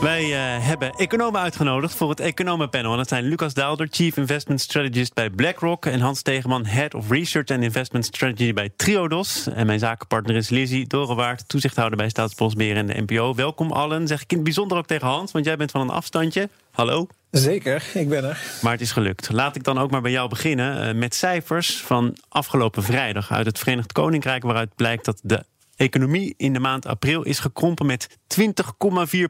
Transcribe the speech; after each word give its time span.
Wij 0.00 0.24
uh, 0.24 0.66
hebben 0.66 0.92
economen 0.92 1.40
uitgenodigd 1.40 1.94
voor 1.94 2.10
het 2.10 2.20
economenpanel. 2.20 2.90
En 2.90 2.96
dat 2.96 3.08
zijn 3.08 3.24
Lucas 3.24 3.54
Daalder, 3.54 3.88
Chief 3.90 4.16
Investment 4.16 4.60
Strategist 4.60 5.14
bij 5.14 5.30
BlackRock... 5.30 5.86
en 5.86 6.00
Hans 6.00 6.22
Tegeman, 6.22 6.66
Head 6.66 6.94
of 6.94 7.10
Research 7.10 7.50
and 7.50 7.62
Investment 7.62 8.04
Strategy 8.04 8.52
bij 8.52 8.70
Triodos. 8.76 9.46
En 9.46 9.66
mijn 9.66 9.78
zakenpartner 9.78 10.36
is 10.36 10.48
Lizzie 10.48 10.86
Dorewaard, 10.86 11.48
toezichthouder 11.48 11.96
bij 11.98 12.08
Staatsbosbeheer 12.08 12.76
en 12.76 12.86
de 12.86 13.02
NPO. 13.06 13.34
Welkom 13.34 13.72
allen, 13.72 14.06
zeg 14.06 14.22
ik 14.22 14.30
in 14.30 14.36
het 14.36 14.44
bijzonder 14.44 14.78
ook 14.78 14.86
tegen 14.86 15.06
Hans... 15.06 15.32
want 15.32 15.44
jij 15.44 15.56
bent 15.56 15.70
van 15.70 15.80
een 15.80 15.90
afstandje. 15.90 16.48
Hallo. 16.70 17.06
Zeker, 17.30 17.84
ik 17.94 18.08
ben 18.08 18.24
er. 18.24 18.42
Maar 18.62 18.72
het 18.72 18.80
is 18.80 18.92
gelukt. 18.92 19.32
Laat 19.32 19.56
ik 19.56 19.64
dan 19.64 19.78
ook 19.78 19.90
maar 19.90 20.02
bij 20.02 20.10
jou 20.10 20.28
beginnen 20.28 20.88
uh, 20.88 21.00
met 21.00 21.14
cijfers 21.14 21.80
van 21.80 22.16
afgelopen 22.28 22.82
vrijdag 22.82 23.32
uit 23.32 23.46
het 23.46 23.58
Verenigd 23.58 23.92
Koninkrijk, 23.92 24.42
waaruit 24.42 24.74
blijkt 24.74 25.04
dat 25.04 25.20
de 25.22 25.44
economie 25.76 26.34
in 26.36 26.52
de 26.52 26.58
maand 26.58 26.86
april 26.86 27.22
is 27.22 27.38
gekrompen 27.38 27.86
met 27.86 28.08
20,4 28.08 28.16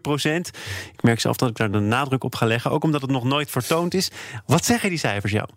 procent. 0.02 0.48
Ik 0.92 1.02
merk 1.02 1.20
zelf 1.20 1.36
dat 1.36 1.48
ik 1.48 1.56
daar 1.56 1.70
de 1.70 1.78
nadruk 1.78 2.24
op 2.24 2.34
ga 2.34 2.46
leggen, 2.46 2.70
ook 2.70 2.84
omdat 2.84 3.00
het 3.00 3.10
nog 3.10 3.24
nooit 3.24 3.50
vertoond 3.50 3.94
is. 3.94 4.10
Wat 4.46 4.64
zeggen 4.64 4.88
die 4.88 4.98
cijfers 4.98 5.32
jou? 5.32 5.48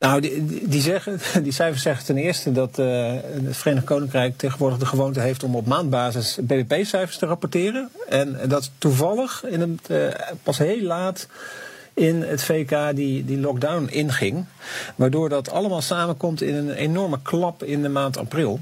Nou, 0.00 0.20
die, 0.68 0.80
zeggen, 0.80 1.20
die 1.42 1.52
cijfers 1.52 1.82
zeggen 1.82 2.04
ten 2.04 2.16
eerste 2.16 2.52
dat 2.52 2.78
uh, 2.78 3.12
het 3.44 3.56
Verenigd 3.56 3.86
Koninkrijk 3.86 4.38
tegenwoordig 4.38 4.78
de 4.78 4.86
gewoonte 4.86 5.20
heeft 5.20 5.42
om 5.42 5.56
op 5.56 5.66
maandbasis 5.66 6.38
BBP-cijfers 6.42 7.18
te 7.18 7.26
rapporteren. 7.26 7.90
En 8.08 8.38
dat 8.48 8.70
toevallig 8.78 9.44
in 9.44 9.60
het, 9.60 9.90
uh, 9.90 10.08
pas 10.42 10.58
heel 10.58 10.82
laat 10.82 11.28
in 11.94 12.22
het 12.22 12.42
VK 12.42 12.96
die, 12.96 13.24
die 13.24 13.40
lockdown 13.40 13.86
inging. 13.86 14.44
Waardoor 14.94 15.28
dat 15.28 15.50
allemaal 15.50 15.82
samenkomt 15.82 16.42
in 16.42 16.54
een 16.54 16.70
enorme 16.70 17.18
klap 17.22 17.62
in 17.62 17.82
de 17.82 17.88
maand 17.88 18.16
april. 18.16 18.60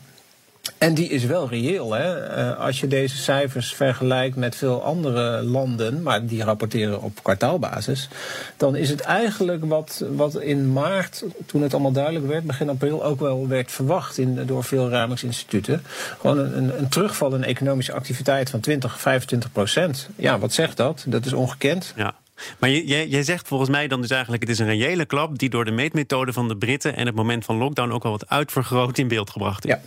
En 0.78 0.94
die 0.94 1.08
is 1.08 1.24
wel 1.24 1.48
reëel. 1.48 1.92
Hè? 1.92 2.38
Uh, 2.38 2.58
als 2.58 2.80
je 2.80 2.86
deze 2.86 3.16
cijfers 3.16 3.74
vergelijkt 3.74 4.36
met 4.36 4.56
veel 4.56 4.82
andere 4.82 5.42
landen, 5.42 6.02
maar 6.02 6.26
die 6.26 6.44
rapporteren 6.44 7.02
op 7.02 7.22
kwartaalbasis, 7.22 8.08
dan 8.56 8.76
is 8.76 8.90
het 8.90 9.00
eigenlijk 9.00 9.64
wat, 9.64 10.04
wat 10.16 10.40
in 10.40 10.72
maart, 10.72 11.24
toen 11.46 11.62
het 11.62 11.72
allemaal 11.72 11.92
duidelijk 11.92 12.26
werd, 12.26 12.44
begin 12.44 12.68
april 12.68 13.04
ook 13.04 13.20
wel 13.20 13.48
werd 13.48 13.72
verwacht 13.72 14.18
in, 14.18 14.46
door 14.46 14.64
veel 14.64 14.88
ramingsinstituten. 14.88 15.82
Gewoon 16.20 16.38
een, 16.38 16.78
een 16.78 16.88
terugval 16.88 17.34
in 17.34 17.44
economische 17.44 17.92
activiteit 17.92 18.50
van 18.50 18.60
20, 18.60 19.00
25 19.00 19.52
procent. 19.52 20.08
Ja, 20.16 20.38
wat 20.38 20.52
zegt 20.52 20.76
dat? 20.76 21.04
Dat 21.06 21.26
is 21.26 21.32
ongekend. 21.32 21.92
Ja. 21.96 22.14
Maar 22.58 22.70
jij, 22.70 23.08
jij 23.08 23.22
zegt 23.22 23.48
volgens 23.48 23.70
mij 23.70 23.88
dan 23.88 24.00
dus 24.00 24.10
eigenlijk... 24.10 24.42
het 24.42 24.50
is 24.50 24.58
een 24.58 24.66
reële 24.66 25.04
klap 25.04 25.38
die 25.38 25.50
door 25.50 25.64
de 25.64 25.70
meetmethode 25.70 26.32
van 26.32 26.48
de 26.48 26.56
Britten... 26.56 26.96
en 26.96 27.06
het 27.06 27.14
moment 27.14 27.44
van 27.44 27.56
lockdown 27.56 27.92
ook 27.92 28.04
al 28.04 28.10
wat 28.10 28.28
uitvergroot 28.28 28.98
in 28.98 29.08
beeld 29.08 29.30
gebracht 29.30 29.64
is. 29.64 29.70
Ja. 29.70 29.80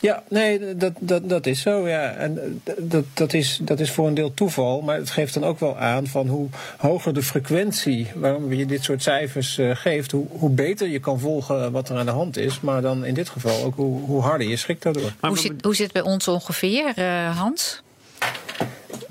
Ja, 0.00 0.22
nee, 0.28 0.76
dat, 0.76 0.92
dat, 0.98 1.28
dat 1.28 1.46
is 1.46 1.60
zo. 1.60 1.88
Ja. 1.88 2.12
En 2.12 2.62
dat, 2.78 3.04
dat, 3.14 3.32
is, 3.32 3.58
dat 3.62 3.80
is 3.80 3.90
voor 3.90 4.06
een 4.06 4.14
deel 4.14 4.34
toeval. 4.34 4.80
Maar 4.80 4.96
het 4.96 5.10
geeft 5.10 5.34
dan 5.34 5.44
ook 5.44 5.60
wel 5.60 5.78
aan 5.78 6.06
van 6.06 6.28
hoe 6.28 6.48
hoger 6.76 7.14
de 7.14 7.22
frequentie 7.22 8.06
waarom 8.14 8.52
je 8.52 8.66
dit 8.66 8.84
soort 8.84 9.02
cijfers 9.02 9.58
uh, 9.58 9.76
geeft, 9.76 10.10
hoe, 10.10 10.26
hoe 10.30 10.50
beter 10.50 10.88
je 10.88 10.98
kan 10.98 11.20
volgen 11.20 11.72
wat 11.72 11.88
er 11.88 11.96
aan 11.96 12.06
de 12.06 12.12
hand 12.12 12.36
is. 12.36 12.60
Maar 12.60 12.82
dan 12.82 13.04
in 13.04 13.14
dit 13.14 13.28
geval 13.28 13.64
ook 13.64 13.74
hoe, 13.74 14.00
hoe 14.00 14.22
harder 14.22 14.48
je 14.48 14.56
schrikt 14.56 14.82
daardoor. 14.82 15.12
Hoe 15.20 15.38
zit, 15.38 15.64
hoe 15.64 15.74
zit 15.74 15.92
het 15.92 16.02
bij 16.02 16.12
ons 16.12 16.28
ongeveer, 16.28 16.92
uh, 16.98 17.38
Hans? 17.38 17.82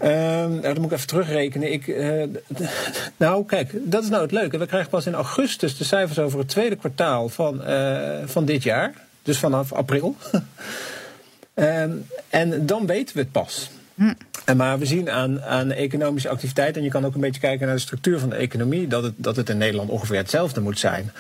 Uh, 0.02 0.10
nou, 0.10 0.62
dan 0.62 0.76
moet 0.76 0.86
ik 0.86 0.92
even 0.92 1.08
terugrekenen. 1.08 1.72
Ik, 1.72 1.88
uh, 1.88 2.24
nou, 3.18 3.46
kijk, 3.46 3.72
dat 3.74 4.04
is 4.04 4.10
nou 4.10 4.22
het 4.22 4.32
leuke. 4.32 4.58
We 4.58 4.66
krijgen 4.66 4.90
pas 4.90 5.06
in 5.06 5.14
augustus 5.14 5.78
de 5.78 5.84
cijfers 5.84 6.20
over 6.20 6.40
het 6.40 6.48
tweede 6.48 6.76
kwartaal 6.76 7.30
van, 7.30 7.62
uh, 7.70 8.18
van 8.26 8.46
dit 8.46 8.64
jaar. 8.64 8.94
Dus 9.24 9.40
vanaf 9.40 9.74
april. 9.74 10.16
um, 11.54 12.06
en 12.30 12.66
dan 12.66 12.86
weten 12.86 13.16
we 13.16 13.22
het 13.22 13.32
pas. 13.32 13.70
Hm. 13.96 14.14
En 14.46 14.58
maar 14.58 14.80
we 14.80 14.86
zien 14.86 15.10
aan, 15.10 15.42
aan 15.42 15.72
economische 15.72 16.30
activiteit, 16.30 16.78
en 16.78 16.84
je 16.84 16.90
kan 16.90 17.06
ook 17.06 17.16
een 17.16 17.22
beetje 17.22 17.42
kijken 17.42 17.66
naar 17.66 17.76
de 17.76 17.82
structuur 17.82 18.20
van 18.20 18.30
de 18.30 18.36
economie, 18.36 18.88
dat 18.88 19.04
het, 19.04 19.14
dat 19.16 19.36
het 19.36 19.50
in 19.50 19.58
Nederland 19.58 19.90
ongeveer 19.90 20.18
hetzelfde 20.18 20.62
moet 20.62 20.80
zijn. 20.80 21.12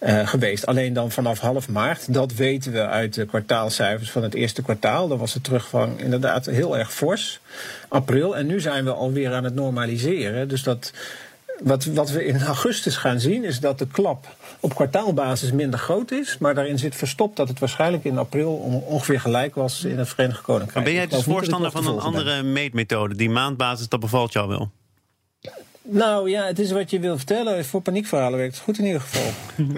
Uh, 0.00 0.26
geweest. 0.26 0.66
Alleen 0.66 0.92
dan 0.92 1.10
vanaf 1.10 1.38
half 1.38 1.68
maart, 1.68 2.14
dat 2.14 2.34
weten 2.34 2.72
we 2.72 2.86
uit 2.86 3.14
de 3.14 3.26
kwartaalcijfers 3.26 4.10
van 4.10 4.22
het 4.22 4.34
eerste 4.34 4.62
kwartaal. 4.62 5.08
Dan 5.08 5.18
was 5.18 5.32
de 5.32 5.40
teruggang 5.40 6.00
inderdaad 6.00 6.46
heel 6.46 6.78
erg 6.78 6.92
fors. 6.92 7.40
April. 7.88 8.36
En 8.36 8.46
nu 8.46 8.60
zijn 8.60 8.84
we 8.84 8.92
alweer 8.92 9.32
aan 9.32 9.44
het 9.44 9.54
normaliseren. 9.54 10.48
Dus 10.48 10.62
dat, 10.62 10.92
wat, 11.62 11.84
wat 11.84 12.10
we 12.10 12.24
in 12.24 12.42
augustus 12.42 12.96
gaan 12.96 13.20
zien, 13.20 13.44
is 13.44 13.60
dat 13.60 13.78
de 13.78 13.86
klap 13.86 14.36
op 14.60 14.74
kwartaalbasis 14.74 15.52
minder 15.52 15.78
groot 15.78 16.10
is. 16.10 16.38
Maar 16.38 16.54
daarin 16.54 16.78
zit 16.78 16.96
verstopt 16.96 17.36
dat 17.36 17.48
het 17.48 17.58
waarschijnlijk 17.58 18.04
in 18.04 18.18
april 18.18 18.52
ongeveer 18.86 19.20
gelijk 19.20 19.54
was 19.54 19.84
in 19.84 19.98
het 19.98 20.08
Verenigd 20.08 20.40
Koninkrijk. 20.40 20.74
Maar 20.74 20.84
ben 20.84 20.92
jij 20.92 21.06
dus 21.06 21.22
voorstander 21.22 21.70
van 21.70 21.86
een 21.86 21.98
andere 21.98 22.42
meetmethode? 22.42 23.14
Die 23.14 23.30
maandbasis, 23.30 23.88
dat 23.88 24.00
bevalt 24.00 24.32
jou 24.32 24.48
wel? 24.48 24.70
Nou 25.88 26.30
ja, 26.30 26.46
het 26.46 26.58
is 26.58 26.70
wat 26.70 26.90
je 26.90 27.00
wil 27.00 27.16
vertellen. 27.16 27.64
Voor 27.64 27.80
paniekverhalen 27.80 28.38
werkt 28.38 28.54
het 28.54 28.64
goed 28.64 28.78
in 28.78 28.84
ieder 28.84 29.00
geval. 29.00 29.32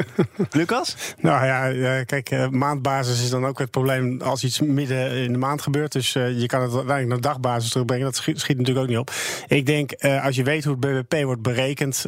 Lucas? 0.59 1.15
Nou 1.19 1.47
ja, 1.47 2.05
kijk, 2.05 2.31
eh, 2.31 2.49
maandbasis 2.49 3.23
is 3.23 3.31
dan 3.31 3.47
ook 3.47 3.59
het 3.59 3.71
probleem 3.71 4.21
als 4.21 4.45
iets 4.45 4.61
midden 4.61 5.11
in 5.11 5.33
de 5.33 5.39
maand 5.39 5.63
gebeurt. 5.63 5.93
Dus 5.93 6.15
uh, 6.15 6.41
je 6.41 6.47
kan 6.47 6.63
het 6.63 6.75
uiteindelijk 6.75 7.09
naar 7.09 7.33
dagbasis 7.33 7.71
terugbrengen. 7.71 8.05
Dat 8.05 8.17
schiet, 8.17 8.59
natuurlijk 8.59 8.79
ook 8.79 8.89
niet 8.89 8.99
op. 8.99 9.11
Ik 9.47 9.67
denk, 9.67 9.93
uh, 9.99 10.25
als 10.25 10.37
je 10.37 10.43
weet 10.43 10.65
hoe 10.65 10.77
het 10.81 11.09
BBP 11.09 11.25
wordt 11.25 11.43
berekend, 11.43 12.07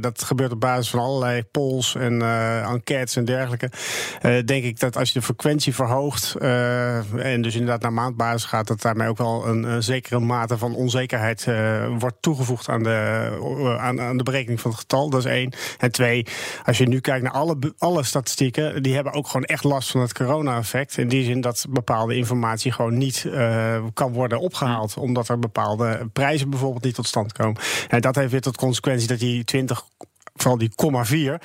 dat 0.00 0.22
gebeurt 0.22 0.52
op 0.52 0.60
basis 0.60 0.90
van 0.90 1.00
allerlei 1.00 1.42
polls 1.42 1.94
en 1.94 2.22
enquêtes 2.62 3.16
en 3.16 3.24
dergelijke. 3.24 3.70
denk 4.44 4.64
ik 4.64 4.80
dat 4.80 4.96
als 4.96 5.12
je 5.12 5.18
de 5.18 5.24
frequentie 5.24 5.74
verhoogt 5.74 6.34
en 6.34 7.42
dus 7.42 7.54
inderdaad 7.54 7.82
naar 7.82 7.92
maandbasis 7.92 8.44
gaat, 8.44 8.66
dat 8.66 8.82
daarmee 8.82 9.08
ook 9.08 9.18
wel 9.18 9.46
een, 9.46 9.82
zekere 9.82 10.20
mate 10.20 10.58
van 10.58 10.74
onzekerheid 10.74 11.46
wordt 11.98 12.16
toegevoegd 12.20 12.68
aan 12.68 12.82
de 12.82 13.35
eh, 13.35 13.35
aan, 13.78 14.00
aan, 14.00 14.16
de 14.16 14.22
berekening 14.22 14.60
van 14.60 14.70
het 14.70 14.80
getal. 14.80 15.10
Dat 15.10 15.24
is 15.24 15.30
één. 15.30 15.52
En 15.78 15.92
twee, 15.92 16.26
als 16.64 16.78
je 16.78 16.88
nu 16.88 17.00
kijkt 17.00 17.22
naar 17.22 17.32
alle, 17.32 17.56
alle 17.78 18.02
statistieken, 18.02 18.82
die 18.82 18.94
hebben 18.94 19.12
ook 19.12 19.26
gewoon 19.26 19.44
echt 19.44 19.64
last 19.64 19.90
van 19.90 20.00
het 20.00 20.12
corona-effect. 20.14 20.98
In 20.98 21.08
die 21.08 21.24
zin 21.24 21.40
dat 21.40 21.66
bepaalde 21.68 22.16
informatie 22.16 22.72
gewoon 22.72 22.98
niet 22.98 23.24
uh, 23.26 23.84
kan 23.94 24.12
worden 24.12 24.40
opgehaald. 24.40 24.96
Omdat 24.96 25.28
er 25.28 25.38
bepaalde 25.38 26.08
prijzen 26.12 26.50
bijvoorbeeld 26.50 26.84
niet 26.84 26.94
tot 26.94 27.06
stand 27.06 27.32
komen. 27.32 27.60
En 27.88 28.00
dat 28.00 28.14
heeft 28.14 28.30
weer 28.30 28.40
tot 28.40 28.56
consequentie 28.56 29.08
dat 29.08 29.18
die 29.18 29.44
20 29.44 29.84
vooral 30.36 30.58
die 30.58 30.70
komma 30.74 31.04
4. 31.04 31.40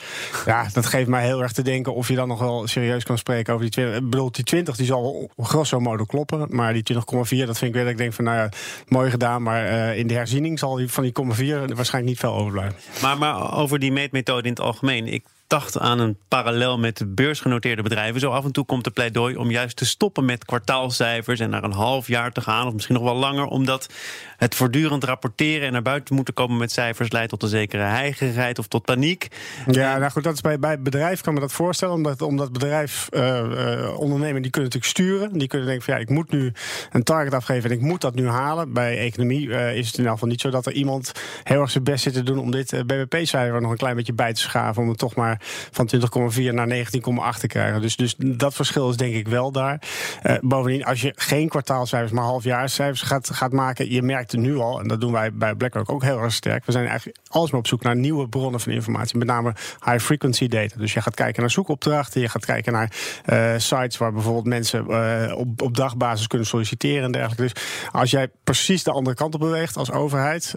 Ja, 0.46 0.68
dat 0.74 0.86
geeft 0.86 1.08
mij 1.08 1.26
heel 1.26 1.42
erg 1.42 1.52
te 1.52 1.62
denken 1.62 1.94
of 1.94 2.08
je 2.08 2.16
dan 2.16 2.28
nog 2.28 2.40
wel 2.40 2.68
serieus 2.68 3.04
kan 3.04 3.18
spreken 3.18 3.54
over 3.54 3.66
die 3.66 3.74
20. 3.74 3.96
Ik 3.96 4.10
bedoel, 4.10 4.32
die 4.32 4.44
20 4.44 4.76
die 4.76 4.86
zal 4.86 5.32
grosso 5.38 5.80
modo 5.80 6.04
kloppen. 6.04 6.48
Maar 6.50 6.74
die 6.74 6.94
20,4, 6.94 7.00
dat 7.00 7.30
vind 7.30 7.62
ik 7.62 7.74
weer 7.74 7.84
dat 7.84 7.92
ik 7.92 7.98
denk 7.98 8.14
van, 8.14 8.24
nou 8.24 8.38
ja, 8.38 8.50
mooi 8.88 9.10
gedaan. 9.10 9.44
Maar 9.44 9.66
uh, 9.66 9.98
in 9.98 10.08
de 10.08 10.14
herziening 10.14 10.60
zal 10.60 10.76
die 10.76 10.92
van 10.92 11.04
die 11.04 11.12
komma 11.12 11.34
4 11.34 11.76
waarschijnlijk 11.76 12.06
niet 12.06 12.20
veel 12.20 12.34
overblijven. 12.34 12.80
Maar, 13.02 13.18
maar 13.18 13.58
over 13.58 13.80
die 13.80 13.92
meetmethode 13.92 14.44
in 14.44 14.50
het 14.54 14.62
algemeen. 14.62 15.08
Ik 15.08 15.24
dacht 15.52 15.80
aan 15.80 16.00
een 16.00 16.18
parallel 16.28 16.80
met 16.80 16.98
de 16.98 17.06
beursgenoteerde 17.06 17.82
bedrijven. 17.82 18.20
Zo 18.20 18.32
af 18.32 18.46
en 18.46 18.52
toe 18.52 18.66
komt 18.66 18.84
de 18.84 18.92
pleidooi 18.92 19.36
om 19.36 19.52
juist 19.52 19.76
te 19.76 19.86
stoppen 19.86 20.26
met 20.26 20.46
kwartaalcijfers 20.46 21.40
en 21.40 21.50
naar 21.50 21.64
een 21.64 21.72
half 21.72 22.08
jaar 22.08 22.32
te 22.32 22.42
gaan, 22.42 22.68
of 22.68 22.74
misschien 22.74 22.96
nog 22.96 23.04
wel 23.04 23.16
langer, 23.16 23.46
omdat 23.46 23.90
het 24.38 24.56
voortdurend 24.56 25.04
rapporteren 25.04 25.68
en 25.68 25.74
naar 25.74 25.82
buiten 25.82 26.16
moeten 26.16 26.34
komen 26.34 26.58
met 26.58 26.72
cijfers 26.72 27.12
leidt 27.12 27.30
tot 27.30 27.44
een 27.44 27.50
zekere 27.50 27.84
heigerigheid 27.84 28.60
of 28.60 28.68
tot 28.68 28.86
paniek. 28.86 29.28
Ja, 29.72 29.98
nou 29.98 30.12
goed, 30.12 30.24
dat 30.24 30.34
is 30.34 30.42
bij, 30.42 30.60
bij 30.60 30.82
bedrijf 30.82 31.22
kan 31.22 31.34
me 31.34 31.40
dat 31.40 31.52
voorstellen, 31.52 31.96
omdat, 31.96 32.22
omdat 32.22 32.52
bedrijf, 32.52 33.08
uh, 33.12 33.22
uh, 33.22 34.00
ondernemen, 34.00 34.42
die 34.42 34.52
kunnen 34.52 34.72
natuurlijk 34.72 34.86
sturen. 34.86 35.38
Die 35.38 35.48
kunnen 35.48 35.68
denken 35.68 35.86
van 35.86 35.94
ja, 35.94 36.00
ik 36.00 36.10
moet 36.10 36.32
nu 36.32 36.54
een 36.92 37.04
target 37.04 37.34
afgeven 37.34 37.70
en 37.70 37.76
ik 37.76 37.82
moet 37.82 38.02
dat 38.02 38.16
nu 38.16 38.28
halen. 38.28 38.74
Bij 38.74 38.98
economie 38.98 39.48
uh, 39.48 39.76
is 39.76 39.86
het 39.86 39.94
in 39.94 40.00
ieder 40.00 40.12
geval 40.12 40.28
niet 40.28 40.42
zo 40.42 40.50
dat 40.50 40.66
er 40.66 40.74
iemand 40.74 41.12
heel 41.44 41.62
erg 41.62 41.72
zijn 41.72 41.84
best 41.84 42.04
zit 42.04 42.14
te 42.14 42.24
doen 42.24 42.40
om 42.40 42.52
dit 42.52 42.84
BBP-cijfer 42.86 43.62
nog 43.62 43.72
een 43.72 43.78
klein 43.78 43.96
beetje 43.96 44.14
bij 44.14 44.34
te 44.34 44.42
schaven, 44.42 44.82
om 44.82 44.90
het 44.90 44.98
toch 44.98 45.16
maar 45.16 45.41
van 45.72 45.90
20,4 46.34 46.54
naar 46.54 46.68
19,8 46.68 47.40
te 47.40 47.48
krijgen. 47.48 47.82
Dus, 47.82 47.96
dus 47.96 48.16
dat 48.18 48.54
verschil 48.54 48.90
is 48.90 48.98
denk 48.98 49.16
ik 49.16 49.28
wel 49.28 49.52
daar. 49.52 49.82
Uh, 50.24 50.36
bovendien, 50.42 50.86
als 50.86 51.02
je 51.02 51.14
geen 51.16 51.50
kwartaalcijfers, 51.50 52.12
maar 52.12 52.24
halfjaarscijfers 52.24 53.02
gaat, 53.02 53.30
gaat 53.30 53.52
maken, 53.52 53.92
je 53.92 54.02
merkt 54.02 54.38
nu 54.38 54.58
al, 54.58 54.80
en 54.80 54.88
dat 54.88 55.02
doen 55.02 55.12
wij 55.12 55.34
bij 55.34 55.56
BlackRock 55.56 55.92
ook 55.92 56.04
heel 56.04 56.20
erg 56.20 56.34
sterk. 56.34 56.66
We 56.66 56.72
zijn 56.72 56.88
eigenlijk 56.88 57.18
alsmaar 57.28 57.60
op 57.60 57.68
zoek 57.68 57.84
naar 57.84 57.96
nieuwe 57.96 58.28
bronnen 58.30 58.60
van 58.60 58.72
informatie, 58.72 59.18
met 59.18 59.28
name 59.28 59.54
high 59.86 60.00
frequency 60.00 60.48
data. 60.48 60.78
Dus 60.78 60.94
je 60.94 61.02
gaat 61.02 61.16
kijken 61.16 61.42
naar 61.42 61.52
zoekopdrachten, 61.52 62.22
je 62.22 62.30
gaat 62.30 62.46
kijken 62.46 62.74
naar 62.74 62.92
uh, 63.26 63.54
sites 63.58 63.98
waar 63.98 64.14
bijvoorbeeld 64.14 64.46
mensen 64.46 64.86
uh, 64.90 65.38
op, 65.38 65.62
op 65.62 65.76
dagbasis 65.76 66.28
kunnen 66.28 66.48
solliciteren 66.48 67.04
en 67.04 67.12
dergelijke. 67.12 67.42
Dus 67.42 67.64
als 67.92 68.12
jij 68.12 68.28
precies 68.44 68.84
de 68.84 68.92
andere 68.92 69.16
kant 69.16 69.34
op 69.34 69.40
beweegt 69.40 69.78
als 69.78 69.92
overheid, 69.92 70.56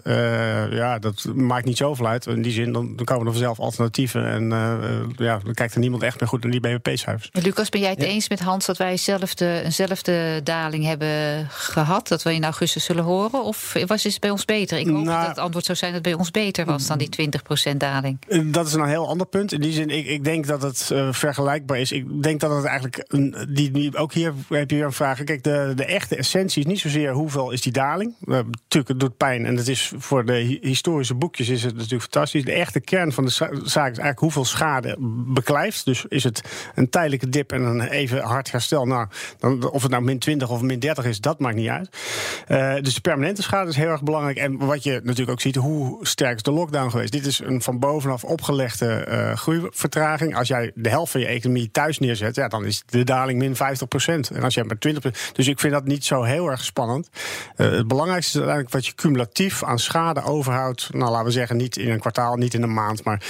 ja, 0.69 0.99
dat 0.99 1.25
maakt 1.35 1.65
niet 1.65 1.77
zoveel 1.77 2.07
uit. 2.07 2.25
In 2.25 2.41
die 2.41 2.51
zin, 2.51 2.71
dan, 2.73 2.95
dan 2.95 3.05
komen 3.05 3.25
er 3.25 3.31
vanzelf 3.31 3.59
alternatieven. 3.59 4.25
En 4.25 4.51
ja, 5.15 5.39
dan 5.43 5.53
kijkt 5.53 5.73
er 5.73 5.79
niemand 5.79 6.03
echt 6.03 6.19
meer 6.19 6.29
goed 6.29 6.43
naar 6.43 6.51
die 6.51 6.59
BBP-cijfers. 6.59 7.29
Lucas, 7.31 7.69
ben 7.69 7.81
jij 7.81 7.89
het 7.89 8.03
eens 8.03 8.29
met 8.29 8.39
Hans 8.39 8.65
dat 8.65 8.77
wij 8.77 8.91
eenzelfde, 8.91 9.61
eenzelfde 9.63 10.41
daling 10.43 10.85
hebben 10.85 11.47
gehad? 11.49 12.07
Dat 12.07 12.23
we 12.23 12.33
in 12.33 12.43
augustus 12.43 12.83
zullen 12.83 13.03
horen? 13.03 13.43
Of 13.43 13.73
was 13.85 14.03
het 14.03 14.19
bij 14.19 14.29
ons 14.29 14.45
beter? 14.45 14.77
Ik 14.77 14.87
hoop 14.87 15.03
nou, 15.03 15.19
dat 15.19 15.27
het 15.27 15.37
antwoord 15.37 15.65
zou 15.65 15.77
zijn 15.77 15.93
dat 15.93 16.05
het 16.05 16.09
bij 16.11 16.19
ons 16.19 16.31
beter 16.31 16.65
was 16.65 16.87
dan 16.87 16.97
die 16.97 17.31
20% 17.73 17.77
daling. 17.77 18.19
Dat 18.51 18.67
is 18.67 18.73
een 18.73 18.85
heel 18.85 19.07
ander 19.07 19.27
punt. 19.27 19.51
In 19.51 19.61
die 19.61 19.71
zin, 19.71 19.89
ik, 19.89 20.05
ik 20.05 20.23
denk 20.23 20.47
dat 20.47 20.61
het 20.61 20.89
uh, 20.93 21.07
vergelijkbaar 21.11 21.79
is. 21.79 21.91
Ik 21.91 22.23
denk 22.23 22.39
dat 22.39 22.55
het 22.55 22.65
eigenlijk. 22.65 23.03
Een, 23.07 23.35
die, 23.49 23.97
ook 23.97 24.13
hier 24.13 24.33
heb 24.49 24.69
je 24.69 24.75
weer 24.75 24.85
een 24.85 24.93
vraag. 24.93 25.23
Kijk, 25.23 25.43
de, 25.43 25.73
de 25.75 25.85
echte 25.85 26.15
essentie 26.15 26.63
is 26.63 26.67
niet 26.67 26.79
zozeer 26.79 27.13
hoeveel 27.13 27.51
is 27.51 27.61
die 27.61 27.71
daling. 27.71 28.13
Uh, 28.21 28.35
natuurlijk, 28.35 28.87
het 28.87 28.99
doet 28.99 29.17
pijn. 29.17 29.45
En 29.45 29.57
het 29.57 29.67
is 29.67 29.93
voor 29.97 30.25
de 30.25 30.59
historische 30.61 31.15
boekjes 31.15 31.49
is 31.49 31.63
het 31.63 31.75
natuurlijk 31.75 32.01
fantastisch. 32.01 32.45
De 32.45 32.51
echte 32.51 32.79
kern 32.79 33.11
van 33.11 33.25
de 33.25 33.31
zaak 33.31 33.51
is 33.61 33.77
eigenlijk 33.77 34.19
hoeveel 34.19 34.45
schade 34.55 34.95
beklijft. 35.27 35.85
Dus 35.85 36.05
is 36.07 36.23
het 36.23 36.41
een 36.75 36.89
tijdelijke 36.89 37.29
dip 37.29 37.51
en 37.51 37.61
een 37.61 37.81
even 37.81 38.21
hard 38.21 38.51
herstel. 38.51 38.85
Nou, 38.85 39.07
dan, 39.39 39.69
of 39.69 39.81
het 39.81 39.91
nou 39.91 40.03
min 40.03 40.19
20 40.19 40.49
of 40.49 40.61
min 40.61 40.79
30 40.79 41.05
is, 41.05 41.19
dat 41.19 41.39
maakt 41.39 41.55
niet 41.55 41.69
uit. 41.69 41.89
Uh, 42.47 42.83
dus 42.83 42.93
de 42.93 43.01
permanente 43.01 43.41
schade 43.41 43.69
is 43.69 43.75
heel 43.75 43.89
erg 43.89 44.03
belangrijk. 44.03 44.37
En 44.37 44.57
wat 44.57 44.83
je 44.83 44.99
natuurlijk 45.03 45.29
ook 45.29 45.41
ziet, 45.41 45.55
hoe 45.55 45.97
sterk 46.01 46.35
is 46.35 46.43
de 46.43 46.51
lockdown 46.51 46.89
geweest? 46.89 47.11
Dit 47.11 47.25
is 47.25 47.39
een 47.39 47.61
van 47.61 47.79
bovenaf 47.79 48.23
opgelegde 48.23 49.07
uh, 49.09 49.35
groeivertraging. 49.35 50.35
Als 50.35 50.47
jij 50.47 50.71
de 50.75 50.89
helft 50.89 51.11
van 51.11 51.21
je 51.21 51.27
economie 51.27 51.71
thuis 51.71 51.99
neerzet, 51.99 52.35
ja, 52.35 52.47
dan 52.47 52.65
is 52.65 52.83
de 52.85 53.03
daling 53.03 53.39
min 53.39 53.55
50 53.55 53.87
procent. 53.87 54.29
En 54.29 54.43
als 54.43 54.53
jij 54.53 54.63
maar 54.63 54.77
20% 54.87 55.31
Dus 55.33 55.47
ik 55.47 55.59
vind 55.59 55.73
dat 55.73 55.85
niet 55.85 56.05
zo 56.05 56.23
heel 56.23 56.47
erg 56.47 56.63
spannend. 56.63 57.09
Uh, 57.57 57.71
het 57.71 57.87
belangrijkste 57.87 58.31
is 58.31 58.45
uiteindelijk 58.45 58.73
wat 58.73 58.85
je 58.85 58.95
cumulatief 58.95 59.63
aan 59.63 59.79
schade 59.79 60.23
overhoudt. 60.23 60.89
Nou, 60.93 61.11
laten 61.11 61.25
we 61.25 61.31
zeggen, 61.31 61.57
niet 61.57 61.77
in 61.77 61.89
een 61.89 61.99
kwartaal, 61.99 62.35
niet 62.35 62.53
in 62.53 62.61
een 62.61 62.73
maand, 62.73 63.03
maar 63.03 63.23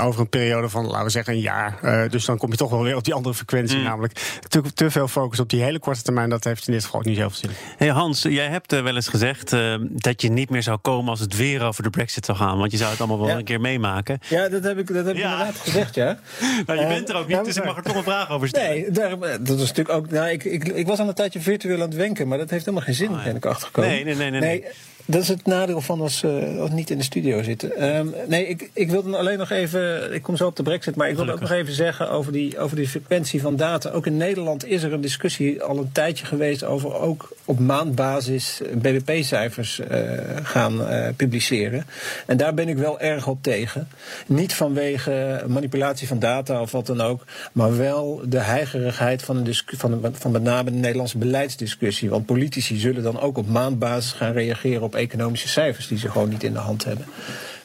over 0.00 0.20
een 0.20 0.28
periode 0.28 0.68
van, 0.72 0.86
laten 0.86 1.04
we 1.04 1.10
zeggen, 1.10 1.34
een 1.34 1.40
jaar. 1.40 1.78
dus 2.10 2.24
dan 2.24 2.38
kom 2.38 2.50
je 2.50 2.56
toch 2.56 2.70
wel 2.70 2.82
weer 2.82 2.96
op 2.96 3.04
die 3.04 3.14
andere 3.14 3.34
frequentie. 3.34 3.78
Mm. 3.78 3.84
Namelijk 3.84 4.38
te, 4.48 4.62
te, 4.74 4.90
veel 4.90 5.08
focus 5.08 5.40
op 5.40 5.50
die 5.50 5.62
hele 5.62 5.78
korte 5.78 6.02
termijn. 6.02 6.30
Dat 6.30 6.44
heeft 6.44 6.66
in 6.66 6.72
dit 6.72 6.84
geval 6.84 7.00
ook 7.00 7.06
niet 7.06 7.16
zoveel 7.16 7.38
zin. 7.38 7.50
Hey 7.76 7.88
Hans, 7.88 8.22
jij 8.22 8.48
hebt 8.48 8.72
wel 8.72 8.94
eens 8.94 9.08
gezegd 9.08 9.50
dat 9.80 10.22
je 10.22 10.30
niet 10.30 10.50
meer 10.50 10.62
zou 10.62 10.78
komen 10.78 11.10
als 11.10 11.20
het 11.20 11.36
weer 11.36 11.62
over 11.62 11.82
de 11.82 11.90
Brexit 11.90 12.24
zou 12.24 12.38
gaan. 12.38 12.58
Want 12.58 12.70
je 12.70 12.76
zou 12.76 12.90
het 12.90 12.98
allemaal 12.98 13.26
wel 13.26 13.36
een 13.38 13.44
keer 13.44 13.60
meemaken. 13.60 14.18
Ja, 14.28 14.48
dat 14.48 14.62
heb 14.64 14.78
ik, 14.78 14.86
dat 14.86 15.06
heb 15.06 15.16
ik 15.16 15.22
inderdaad 15.22 15.56
gezegd, 15.56 15.94
ja. 15.94 16.18
nou, 16.66 16.80
je 16.80 16.86
bent 16.86 17.08
er 17.08 17.16
ook 17.16 17.28
niet, 17.28 17.44
dus 17.44 17.56
ik 17.56 17.64
mag 17.64 17.76
er 17.76 17.82
toch 17.82 17.96
een 17.96 18.02
vraag 18.02 18.30
over 18.30 18.48
stellen. 18.48 18.70
Nee, 18.70 18.90
daar, 18.90 19.18
dat 19.18 19.58
is 19.58 19.68
natuurlijk 19.68 19.88
ook. 19.88 20.10
Nou, 20.10 20.28
ik, 20.28 20.44
ik, 20.44 20.68
ik 20.68 20.86
was 20.86 20.98
aan 20.98 21.08
een 21.08 21.14
tijdje 21.14 21.40
virtueel 21.40 21.76
aan 21.76 21.88
het 21.88 21.94
wenken, 21.94 22.28
maar 22.28 22.38
dat 22.38 22.50
heeft 22.50 22.64
helemaal 22.64 22.86
geen 22.86 22.94
zin, 22.94 23.10
oh, 23.10 23.24
ben 23.24 23.36
ik 23.36 23.46
achtergekomen. 23.46 23.90
Nee, 23.90 24.04
nee, 24.04 24.14
nee. 24.14 24.30
nee, 24.30 24.40
nee. 24.40 24.64
Dat 25.04 25.22
is 25.22 25.28
het 25.28 25.46
nadeel 25.46 25.80
van 25.80 26.00
als, 26.00 26.22
uh, 26.22 26.60
als 26.60 26.70
niet 26.70 26.90
in 26.90 26.98
de 26.98 27.04
studio 27.04 27.42
zitten. 27.42 27.96
Um, 27.96 28.14
nee, 28.28 28.46
ik, 28.46 28.70
ik 28.72 28.90
wilde 28.90 29.16
alleen 29.16 29.38
nog 29.38 29.50
even. 29.50 30.14
Ik 30.14 30.22
kom 30.22 30.36
zo 30.36 30.46
op 30.46 30.56
de 30.56 30.62
Brexit, 30.62 30.96
maar 30.96 31.08
ik 31.08 31.16
wilde 31.16 31.32
ook 31.32 31.40
nog 31.40 31.50
even 31.50 31.72
zeggen 31.72 32.10
over 32.10 32.32
die, 32.32 32.58
over 32.58 32.76
die 32.76 32.88
frequentie 32.88 33.40
van 33.40 33.56
data. 33.56 33.90
Ook 33.90 34.06
in 34.06 34.16
Nederland 34.16 34.66
is 34.66 34.82
er 34.82 34.92
een 34.92 35.00
discussie 35.00 35.62
al 35.62 35.78
een 35.78 35.92
tijdje 35.92 36.26
geweest 36.26 36.64
over 36.64 36.94
ook 36.94 37.32
op 37.44 37.58
maandbasis 37.58 38.60
BBP-cijfers 38.74 39.80
uh, 39.90 40.10
gaan 40.42 40.80
uh, 40.80 41.08
publiceren. 41.16 41.86
En 42.26 42.36
daar 42.36 42.54
ben 42.54 42.68
ik 42.68 42.76
wel 42.76 43.00
erg 43.00 43.26
op 43.26 43.42
tegen. 43.42 43.88
Niet 44.26 44.54
vanwege 44.54 45.44
manipulatie 45.46 46.08
van 46.08 46.18
data 46.18 46.60
of 46.60 46.72
wat 46.72 46.86
dan 46.86 47.00
ook, 47.00 47.24
maar 47.52 47.76
wel 47.76 48.22
de 48.24 48.38
heigerigheid 48.38 49.22
van, 49.22 49.36
een 49.36 49.54
van, 49.66 50.00
van 50.12 50.30
met 50.30 50.42
name 50.42 50.70
de 50.70 50.76
Nederlandse 50.76 51.18
beleidsdiscussie. 51.18 52.10
Want 52.10 52.26
politici 52.26 52.76
zullen 52.76 53.02
dan 53.02 53.20
ook 53.20 53.38
op 53.38 53.48
maandbasis 53.48 54.12
gaan 54.12 54.32
reageren 54.32 54.82
op 54.82 54.91
op 54.92 54.98
economische 54.98 55.48
cijfers 55.48 55.88
die 55.88 55.98
ze 55.98 56.10
gewoon 56.10 56.28
niet 56.28 56.42
in 56.42 56.52
de 56.52 56.58
hand 56.58 56.84
hebben. 56.84 57.06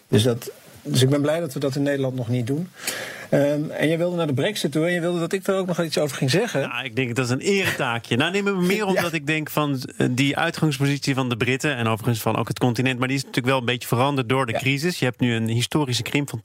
Dus, 0.07 0.23
dat, 0.23 0.51
dus 0.81 1.01
ik 1.01 1.09
ben 1.09 1.21
blij 1.21 1.39
dat 1.39 1.53
we 1.53 1.59
dat 1.59 1.75
in 1.75 1.83
Nederland 1.83 2.15
nog 2.15 2.29
niet 2.29 2.47
doen. 2.47 2.69
Um, 3.31 3.71
en 3.71 3.87
jij 3.87 3.97
wilde 3.97 4.15
naar 4.15 4.27
de 4.27 4.33
brexit 4.33 4.71
toe 4.71 4.85
en 4.85 4.93
je 4.93 4.99
wilde 4.99 5.19
dat 5.19 5.33
ik 5.33 5.47
er 5.47 5.55
ook 5.55 5.67
nog 5.67 5.81
iets 5.81 5.97
over 5.97 6.17
ging 6.17 6.31
zeggen. 6.31 6.59
Ja, 6.59 6.81
ik 6.81 6.95
denk 6.95 7.15
dat 7.15 7.25
is 7.25 7.31
een 7.31 7.39
eretaakje. 7.39 8.15
Nou, 8.15 8.31
neem 8.31 8.43
me 8.43 8.51
meer 8.51 8.85
omdat 8.95 9.13
ik 9.13 9.27
denk 9.27 9.49
van 9.49 9.81
eh, 9.97 10.07
die 10.11 10.37
uitgangspositie 10.37 11.15
van 11.15 11.29
de 11.29 11.37
Britten... 11.37 11.75
en 11.75 11.87
overigens 11.87 12.21
van 12.21 12.35
ook 12.35 12.47
het 12.47 12.59
continent... 12.59 12.99
maar 12.99 13.07
die 13.07 13.17
is 13.17 13.23
natuurlijk 13.23 13.53
wel 13.53 13.59
een 13.59 13.65
beetje 13.65 13.87
veranderd 13.87 14.29
door 14.29 14.45
de 14.45 14.53
crisis. 14.53 14.99
Je 14.99 15.05
hebt 15.05 15.19
nu 15.19 15.33
een 15.33 15.47
historische 15.47 16.03
krimp 16.03 16.29
van 16.29 16.41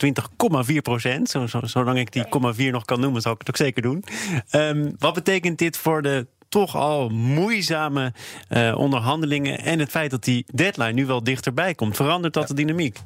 20,4 0.71 0.77
procent. 0.83 1.31
Zo, 1.31 1.47
zo, 1.47 1.61
zolang 1.63 1.99
ik 1.99 2.13
die 2.13 2.25
0,4 2.57 2.71
nog 2.71 2.85
kan 2.85 3.01
noemen, 3.01 3.23
zal 3.23 3.33
ik 3.33 3.39
het 3.39 3.49
ook 3.49 3.57
zeker 3.57 3.83
doen. 3.83 4.05
Um, 4.53 4.95
wat 4.99 5.15
betekent 5.15 5.59
dit 5.59 5.77
voor 5.77 6.03
de 6.03 6.27
toch 6.53 6.77
al 6.77 7.09
moeizame 7.09 8.13
uh, 8.49 8.79
onderhandelingen 8.79 9.59
en 9.59 9.79
het 9.79 9.91
feit 9.91 10.11
dat 10.11 10.25
die 10.25 10.47
deadline 10.55 10.93
nu 10.93 11.07
wel 11.07 11.25
dichterbij 11.25 11.75
komt. 11.75 11.97
Verandert 11.97 12.35
dat 12.35 12.49
de 12.49 12.55
dynamiek? 12.55 12.99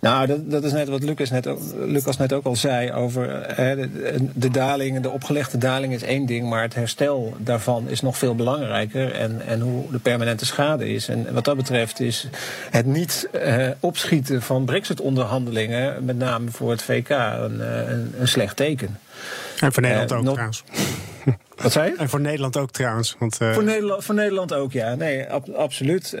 Nou, 0.00 0.26
dat, 0.26 0.50
dat, 0.50 0.64
is 0.64 0.72
net 0.72 0.88
wat 0.88 1.02
Lucas 1.02 1.30
net, 1.30 1.48
Lucas 1.74 2.16
net 2.16 2.32
ook 2.32 2.44
al 2.44 2.56
zei 2.56 2.92
over 2.92 3.54
hè, 3.54 3.76
de, 3.76 4.28
de, 4.34 4.50
daling, 4.50 5.00
de 5.00 5.10
opgelegde 5.10 5.58
daling 5.58 5.92
is 5.92 6.02
één 6.02 6.26
ding, 6.26 6.48
maar 6.48 6.62
het 6.62 6.74
herstel 6.74 7.34
daarvan 7.38 7.88
is 7.88 8.00
nog 8.00 8.18
veel 8.18 8.34
belangrijker 8.34 9.12
en, 9.12 9.40
en 9.46 9.60
hoe 9.60 9.90
de 9.90 9.98
permanente 9.98 10.46
schade 10.46 10.88
is. 10.88 11.08
En 11.08 11.32
wat 11.32 11.44
dat 11.44 11.56
betreft 11.56 12.00
is 12.00 12.28
het 12.70 12.86
niet 12.86 13.28
eh, 13.32 13.68
opschieten 13.80 14.42
van 14.42 14.64
Brexit-onderhandelingen, 14.64 16.04
met 16.04 16.18
name 16.18 16.50
voor 16.50 16.70
het 16.70 16.82
VK, 16.82 17.08
een, 17.08 17.60
eh, 17.60 17.90
een, 17.90 18.14
een 18.18 18.28
slecht 18.28 18.56
teken. 18.56 18.98
En 19.60 19.72
voor 19.72 19.82
Nederland 19.82 20.10
uh, 20.10 20.18
ook 20.18 20.32
trouwens. 20.32 20.64
Wat 21.62 21.72
zei 21.72 21.90
je? 21.90 21.96
En 21.96 22.08
voor 22.08 22.20
Nederland 22.20 22.56
ook 22.56 22.70
trouwens. 22.70 23.16
Want, 23.18 23.38
uh... 23.42 23.52
voor, 23.52 23.64
Nederland, 23.64 24.04
voor 24.04 24.14
Nederland 24.14 24.54
ook, 24.54 24.72
ja. 24.72 24.94
Nee, 24.94 25.26
ab 25.26 25.48
absoluut. 25.48 26.12
Uh, 26.14 26.20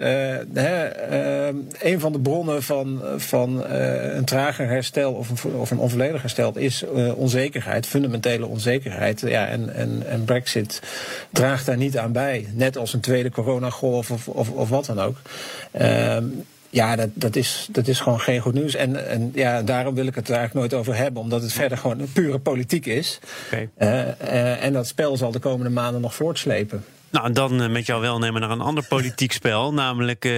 hè, 0.54 1.48
uh, 1.48 1.56
een 1.78 2.00
van 2.00 2.12
de 2.12 2.20
bronnen 2.20 2.62
van, 2.62 3.00
van 3.16 3.64
een 3.64 4.24
trager 4.24 4.68
herstel 4.68 5.12
of 5.12 5.44
een, 5.44 5.52
of 5.52 5.70
een 5.70 5.78
onvolledig 5.78 6.20
herstel 6.20 6.58
is 6.58 6.84
onzekerheid, 7.14 7.86
fundamentele 7.86 8.46
onzekerheid. 8.46 9.20
Ja, 9.20 9.46
en, 9.46 9.74
en, 9.74 10.02
en 10.06 10.24
Brexit 10.24 10.82
draagt 11.30 11.66
daar 11.66 11.76
niet 11.76 11.98
aan 11.98 12.12
bij. 12.12 12.46
Net 12.54 12.76
als 12.76 12.92
een 12.92 13.00
tweede 13.00 13.30
coronagolf 13.30 14.10
of, 14.10 14.28
of, 14.28 14.50
of 14.50 14.68
wat 14.68 14.86
dan 14.86 15.00
ook. 15.00 15.16
Ja, 16.70 16.96
dat, 16.96 17.08
dat, 17.14 17.36
is, 17.36 17.68
dat 17.70 17.88
is 17.88 18.00
gewoon 18.00 18.20
geen 18.20 18.40
goed 18.40 18.54
nieuws. 18.54 18.74
En, 18.74 19.08
en 19.08 19.30
ja, 19.34 19.62
daarom 19.62 19.94
wil 19.94 20.06
ik 20.06 20.14
het 20.14 20.28
er 20.28 20.34
eigenlijk 20.34 20.70
nooit 20.70 20.80
over 20.80 21.02
hebben, 21.02 21.22
omdat 21.22 21.42
het 21.42 21.52
verder 21.52 21.78
gewoon 21.78 22.08
pure 22.12 22.38
politiek 22.38 22.86
is. 22.86 23.18
Okay. 23.46 23.68
Uh, 23.78 23.88
uh, 23.88 24.64
en 24.64 24.72
dat 24.72 24.86
spel 24.86 25.16
zal 25.16 25.30
de 25.30 25.38
komende 25.38 25.70
maanden 25.70 26.00
nog 26.00 26.14
voortslepen. 26.14 26.84
Nou, 27.10 27.26
en 27.26 27.32
dan 27.32 27.62
uh, 27.62 27.68
met 27.68 27.86
jou 27.86 28.00
wel 28.00 28.18
nemen 28.18 28.40
naar 28.40 28.50
een 28.50 28.60
ander 28.60 28.84
politiek 28.88 29.32
spel, 29.32 29.72
namelijk 29.74 30.28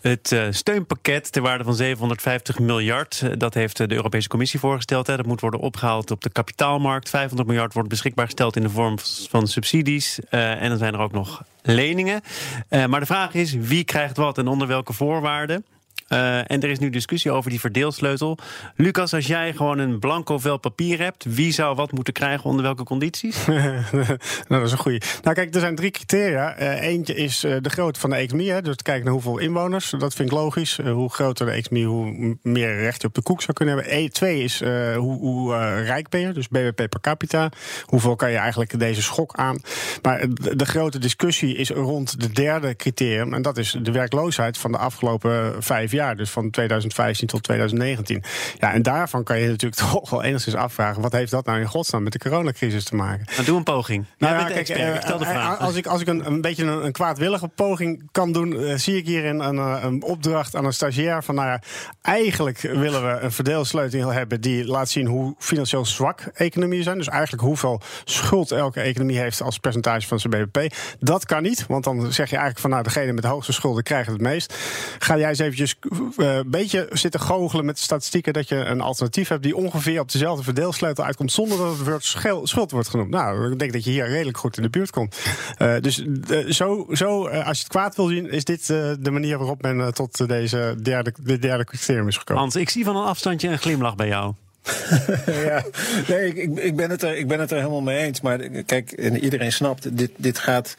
het 0.00 0.36
steunpakket 0.50 1.32
ter 1.32 1.42
waarde 1.42 1.64
van 1.64 1.74
750 1.74 2.58
miljard. 2.58 3.40
dat 3.40 3.54
heeft 3.54 3.76
de 3.76 3.92
Europese 3.92 4.28
Commissie 4.28 4.60
voorgesteld. 4.60 5.06
Hè. 5.06 5.16
Dat 5.16 5.26
moet 5.26 5.40
worden 5.40 5.60
opgehaald 5.60 6.10
op 6.10 6.22
de 6.22 6.30
kapitaalmarkt. 6.30 7.08
500 7.08 7.48
miljard 7.48 7.72
wordt 7.72 7.88
beschikbaar 7.88 8.24
gesteld 8.24 8.56
in 8.56 8.62
de 8.62 8.70
vorm 8.70 8.98
van 9.28 9.46
subsidies. 9.46 10.18
en 10.30 10.68
dan 10.68 10.78
zijn 10.78 10.94
er 10.94 11.00
ook 11.00 11.12
nog 11.12 11.42
leningen. 11.62 12.20
maar 12.68 13.00
de 13.00 13.06
vraag 13.06 13.34
is, 13.34 13.52
wie 13.52 13.84
krijgt 13.84 14.16
wat 14.16 14.38
en 14.38 14.46
onder 14.46 14.66
welke 14.66 14.92
voorwaarden? 14.92 15.64
Uh, 16.08 16.36
en 16.36 16.62
er 16.62 16.70
is 16.70 16.78
nu 16.78 16.90
discussie 16.90 17.30
over 17.30 17.50
die 17.50 17.60
verdeelsleutel. 17.60 18.38
Lucas, 18.76 19.14
als 19.14 19.26
jij 19.26 19.52
gewoon 19.52 19.78
een 19.78 19.98
blanco 19.98 20.38
vel 20.38 20.58
papier 20.58 20.98
hebt, 20.98 21.24
wie 21.28 21.52
zou 21.52 21.74
wat 21.74 21.92
moeten 21.92 22.12
krijgen 22.12 22.44
onder 22.44 22.62
welke 22.62 22.84
condities? 22.84 23.46
nou, 23.46 24.18
dat 24.48 24.62
is 24.62 24.72
een 24.72 24.78
goede. 24.78 25.00
Nou, 25.22 25.36
kijk, 25.36 25.54
er 25.54 25.60
zijn 25.60 25.74
drie 25.74 25.90
criteria. 25.90 26.60
Uh, 26.60 26.80
eentje 26.80 27.14
is 27.14 27.44
uh, 27.44 27.56
de 27.60 27.70
grootte 27.70 28.00
van 28.00 28.10
de 28.10 28.16
economie. 28.16 28.62
Dus 28.62 28.76
kijken 28.76 29.04
naar 29.04 29.12
hoeveel 29.12 29.38
inwoners. 29.38 29.90
Dat 29.98 30.14
vind 30.14 30.30
ik 30.30 30.34
logisch. 30.34 30.76
hoe 30.76 31.10
groter 31.10 31.46
de 31.46 31.52
economie, 31.52 31.86
hoe 31.86 32.36
meer 32.42 32.78
recht 32.78 33.00
je 33.00 33.08
op 33.08 33.14
de 33.14 33.22
koek 33.22 33.42
zou 33.42 33.52
kunnen 33.52 33.74
hebben. 33.74 33.96
E 33.96 34.08
twee 34.08 34.42
is 34.42 34.60
hoe, 34.96 35.18
hoe 35.18 35.54
rijk 35.82 36.08
ben 36.08 36.20
je, 36.20 36.32
dus 36.32 36.48
BBP 36.48 36.74
per 36.74 37.00
capita. 37.00 37.48
Hoeveel 37.84 38.16
kan 38.16 38.30
je 38.30 38.36
eigenlijk 38.36 38.78
deze 38.78 39.02
schok 39.02 39.34
aan? 39.34 39.60
Maar 40.02 40.26
de, 40.28 40.56
de 40.56 40.66
grote 40.66 40.98
discussie 40.98 41.56
is 41.56 41.70
rond 41.70 42.20
de 42.20 42.30
derde 42.30 42.76
criterium. 42.76 43.34
En 43.34 43.42
dat 43.42 43.58
is 43.58 43.76
de 43.82 43.92
werkloosheid 43.92 44.58
van 44.58 44.72
de 44.72 44.78
afgelopen 44.78 45.62
vijf 45.62 45.92
jaar, 45.94 46.16
dus 46.16 46.30
van 46.30 46.50
2015 46.50 47.26
tot 47.26 47.42
2019. 47.42 48.22
Ja, 48.58 48.72
en 48.72 48.82
daarvan 48.82 49.24
kan 49.24 49.38
je 49.38 49.48
natuurlijk 49.48 49.82
toch 49.90 50.10
wel 50.10 50.22
enigszins 50.22 50.56
afvragen: 50.56 51.02
wat 51.02 51.12
heeft 51.12 51.30
dat 51.30 51.46
nou 51.46 51.60
in 51.60 51.66
godsnaam 51.66 52.02
met 52.02 52.12
de 52.12 52.18
coronacrisis 52.18 52.84
te 52.84 52.94
maken? 52.94 53.26
Maar 53.36 53.44
doe 53.44 53.56
een 53.56 53.62
poging. 53.62 54.04
Nou, 54.18 54.34
ja, 54.34 54.44
kijk, 54.44 54.66
stel 55.02 55.18
de 55.18 55.24
vraag. 55.24 55.58
Als 55.58 55.74
ik, 55.74 55.86
als 55.86 56.00
ik 56.00 56.06
een, 56.06 56.26
een 56.26 56.40
beetje 56.40 56.64
een, 56.64 56.84
een 56.84 56.92
kwaadwillige 56.92 57.48
poging 57.48 58.08
kan 58.12 58.32
doen, 58.32 58.78
zie 58.78 58.96
ik 58.96 59.06
hierin 59.06 59.40
een, 59.40 59.56
een 59.56 60.02
opdracht 60.02 60.56
aan 60.56 60.64
een 60.64 60.72
stagiair 60.72 61.22
van, 61.22 61.34
nou 61.34 61.48
ja, 61.48 61.60
eigenlijk 62.02 62.60
willen 62.60 63.06
we 63.06 63.20
een 63.20 63.32
verdeelsleutel 63.32 64.12
hebben 64.12 64.40
die 64.40 64.66
laat 64.66 64.88
zien 64.88 65.06
hoe 65.06 65.34
financieel 65.38 65.84
zwak 65.84 66.20
economieën 66.34 66.82
zijn. 66.82 66.98
Dus 66.98 67.08
eigenlijk 67.08 67.42
hoeveel 67.42 67.80
schuld 68.04 68.50
elke 68.50 68.80
economie 68.80 69.18
heeft 69.18 69.42
als 69.42 69.58
percentage 69.58 70.06
van 70.06 70.20
zijn 70.20 70.32
BBP. 70.32 70.74
Dat 70.98 71.26
kan 71.26 71.42
niet, 71.42 71.66
want 71.66 71.84
dan 71.84 72.12
zeg 72.12 72.30
je 72.30 72.36
eigenlijk 72.36 72.58
van 72.58 72.70
nou, 72.70 72.82
degene 72.82 73.12
met 73.12 73.22
de 73.22 73.28
hoogste 73.28 73.52
schulden 73.52 73.82
krijgen 73.82 74.12
het 74.12 74.22
meest. 74.22 74.54
Ga 74.98 75.18
jij 75.18 75.28
eens 75.28 75.38
eventjes 75.38 75.76
een 76.16 76.50
beetje 76.50 76.88
zitten 76.92 77.20
goochelen 77.20 77.64
met 77.64 77.76
de 77.76 77.82
statistieken 77.82 78.32
dat 78.32 78.48
je 78.48 78.56
een 78.56 78.80
alternatief 78.80 79.28
hebt 79.28 79.42
die 79.42 79.56
ongeveer 79.56 80.00
op 80.00 80.12
dezelfde 80.12 80.44
verdeelsleutel 80.44 81.04
uitkomt 81.04 81.32
zonder 81.32 81.58
dat 81.58 81.78
het 81.78 81.88
woord 81.88 82.04
schuld 82.48 82.70
wordt 82.70 82.88
genoemd. 82.88 83.10
Nou, 83.10 83.52
ik 83.52 83.58
denk 83.58 83.72
dat 83.72 83.84
je 83.84 83.90
hier 83.90 84.08
redelijk 84.08 84.36
goed 84.36 84.56
in 84.56 84.62
de 84.62 84.70
buurt 84.70 84.90
komt. 84.90 85.18
Uh, 85.58 85.74
dus 85.80 86.04
zo, 86.48 86.86
zo 86.92 87.28
als 87.28 87.56
je 87.56 87.62
het 87.62 87.68
kwaad 87.68 87.96
wil 87.96 88.06
zien, 88.06 88.30
is 88.30 88.44
dit 88.44 88.66
de 88.66 89.10
manier 89.10 89.38
waarop 89.38 89.62
men 89.62 89.94
tot 89.94 90.28
deze 90.28 90.76
derde, 90.82 91.14
de 91.22 91.38
derde 91.38 91.64
criterium 91.64 92.08
is 92.08 92.16
gekomen. 92.16 92.42
Hans, 92.42 92.56
ik 92.56 92.70
zie 92.70 92.84
van 92.84 92.96
een 92.96 93.04
afstandje 93.04 93.48
een 93.48 93.58
glimlach 93.58 93.96
bij 93.96 94.08
jou. 94.08 94.34
ja, 95.46 95.62
nee, 96.08 96.34
ik, 96.34 96.58
ik, 96.58 96.76
ben 96.76 96.90
het 96.90 97.02
er, 97.02 97.16
ik 97.16 97.28
ben 97.28 97.40
het 97.40 97.50
er 97.50 97.56
helemaal 97.56 97.80
mee 97.80 97.98
eens. 97.98 98.20
Maar 98.20 98.38
kijk, 98.66 98.92
iedereen 99.20 99.52
snapt, 99.52 99.98
dit, 99.98 100.10
dit, 100.16 100.38
gaat, 100.38 100.76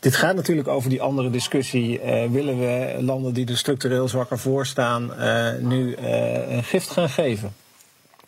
dit 0.00 0.16
gaat 0.16 0.34
natuurlijk 0.34 0.68
over 0.68 0.90
die 0.90 1.02
andere 1.02 1.30
discussie. 1.30 2.00
Uh, 2.04 2.30
willen 2.30 2.58
we 2.58 2.96
landen 3.00 3.34
die 3.34 3.46
er 3.46 3.56
structureel 3.56 4.08
zwakker 4.08 4.38
voor 4.38 4.66
staan, 4.66 5.12
uh, 5.18 5.48
nu 5.60 5.96
uh, 5.96 6.52
een 6.52 6.64
gift 6.64 6.90
gaan 6.90 7.08
geven? 7.08 7.61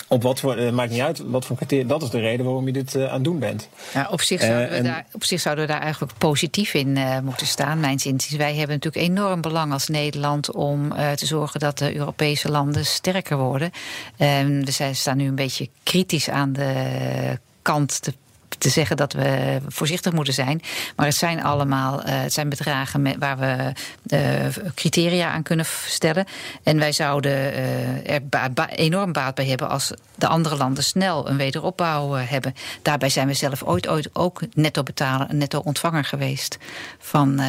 Op 0.08 0.22
wat 0.22 0.40
voor, 0.40 0.58
uh, 0.58 0.70
maakt 0.70 0.90
niet 0.90 1.00
uit 1.00 1.22
wat 1.26 1.44
voor 1.44 1.56
criteria. 1.56 1.84
Dat 1.84 2.02
is 2.02 2.10
de 2.10 2.20
reden 2.20 2.44
waarom 2.44 2.66
je 2.66 2.72
dit 2.72 2.94
uh, 2.94 3.06
aan 3.06 3.14
het 3.14 3.24
doen 3.24 3.38
bent. 3.38 3.68
Ja, 3.94 4.08
op, 4.10 4.20
zich 4.20 4.40
zouden 4.40 4.70
we 4.70 4.82
daar, 4.82 5.06
op 5.12 5.24
zich 5.24 5.40
zouden 5.40 5.66
we 5.66 5.72
daar 5.72 5.80
eigenlijk 5.80 6.18
positief 6.18 6.74
in 6.74 6.98
moeten 7.24 7.46
staan, 7.46 7.80
mijn 7.80 7.98
zin. 7.98 8.20
Wij 8.36 8.54
hebben 8.54 8.76
natuurlijk 8.76 9.06
enorm 9.06 9.40
belang 9.40 9.72
als 9.72 9.88
Nederland 9.88 10.52
om 10.52 10.88
te 11.14 11.26
zorgen 11.26 11.60
dat 11.60 11.78
de 11.78 11.96
Europese 11.96 12.50
landen 12.50 12.86
sterker 12.86 13.36
worden. 13.36 13.70
Ehm, 14.16 14.62
dus 14.62 14.80
staan 14.92 15.16
nu 15.16 15.26
een 15.26 15.34
beetje 15.34 15.68
kritisch 15.82 16.30
aan 16.30 16.52
de 16.52 17.38
kant 17.62 18.02
te 18.02 18.14
te 18.58 18.68
zeggen 18.68 18.96
dat 18.96 19.12
we 19.12 19.58
voorzichtig 19.68 20.12
moeten 20.12 20.34
zijn. 20.34 20.62
Maar 20.96 21.06
het 21.06 21.16
zijn 21.16 21.42
allemaal 21.42 21.98
uh, 21.98 22.22
het 22.22 22.32
zijn 22.32 22.48
bedragen 22.48 23.02
met, 23.02 23.16
waar 23.18 23.38
we 23.38 23.72
uh, 24.06 24.72
criteria 24.74 25.30
aan 25.30 25.42
kunnen 25.42 25.66
stellen. 25.86 26.26
En 26.62 26.78
wij 26.78 26.92
zouden 26.92 27.32
uh, 27.32 28.10
er 28.10 28.26
ba 28.26 28.50
ba 28.50 28.68
enorm 28.68 29.12
baat 29.12 29.34
bij 29.34 29.46
hebben 29.46 29.68
als 29.68 29.92
de 30.14 30.26
andere 30.26 30.56
landen 30.56 30.84
snel 30.84 31.28
een 31.28 31.36
wederopbouw 31.36 32.12
hebben. 32.12 32.54
Daarbij 32.82 33.08
zijn 33.08 33.26
we 33.26 33.34
zelf 33.34 33.62
ooit, 33.62 33.88
ooit 33.88 34.08
ook 34.12 34.40
netto 34.54 34.82
betalen, 34.82 35.36
netto 35.36 35.60
ontvanger 35.64 36.04
geweest 36.04 36.58
van 36.98 37.40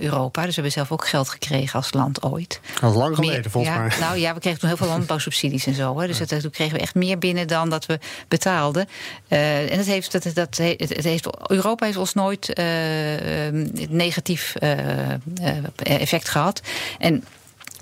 Europa. 0.00 0.40
Dus 0.40 0.48
we 0.48 0.54
hebben 0.54 0.72
zelf 0.72 0.92
ook 0.92 1.08
geld 1.08 1.28
gekregen 1.28 1.78
als 1.78 1.92
land 1.92 2.22
ooit. 2.22 2.60
Al 2.80 2.92
lang 2.92 3.14
geleden, 3.14 3.40
meer, 3.40 3.50
volgens 3.50 3.74
ja, 3.74 3.80
mij. 3.80 3.98
Nou 4.00 4.18
ja, 4.18 4.34
we 4.34 4.40
kregen 4.40 4.58
toen 4.58 4.68
heel 4.68 4.78
veel 4.78 4.86
landbouwsubsidies 4.86 5.66
en 5.66 5.74
zo. 5.74 6.00
Hè. 6.00 6.06
Dus 6.06 6.18
toen 6.18 6.50
kregen 6.50 6.74
we 6.74 6.82
echt 6.82 6.94
meer 6.94 7.18
binnen 7.18 7.48
dan 7.48 7.70
dat 7.70 7.86
we 7.86 7.98
betaalden. 8.28 8.88
en 9.28 9.76
dat 9.76 9.86
heeft, 9.86 10.12
dat, 10.12 10.34
dat 10.34 10.51
het 10.56 11.04
heeft, 11.04 11.50
Europa 11.50 11.86
heeft 11.86 11.98
ons 11.98 12.14
nooit 12.14 12.58
uh, 12.58 12.64
negatief 13.88 14.54
uh, 14.62 14.70
effect 15.82 16.28
gehad. 16.28 16.60
En 16.98 17.24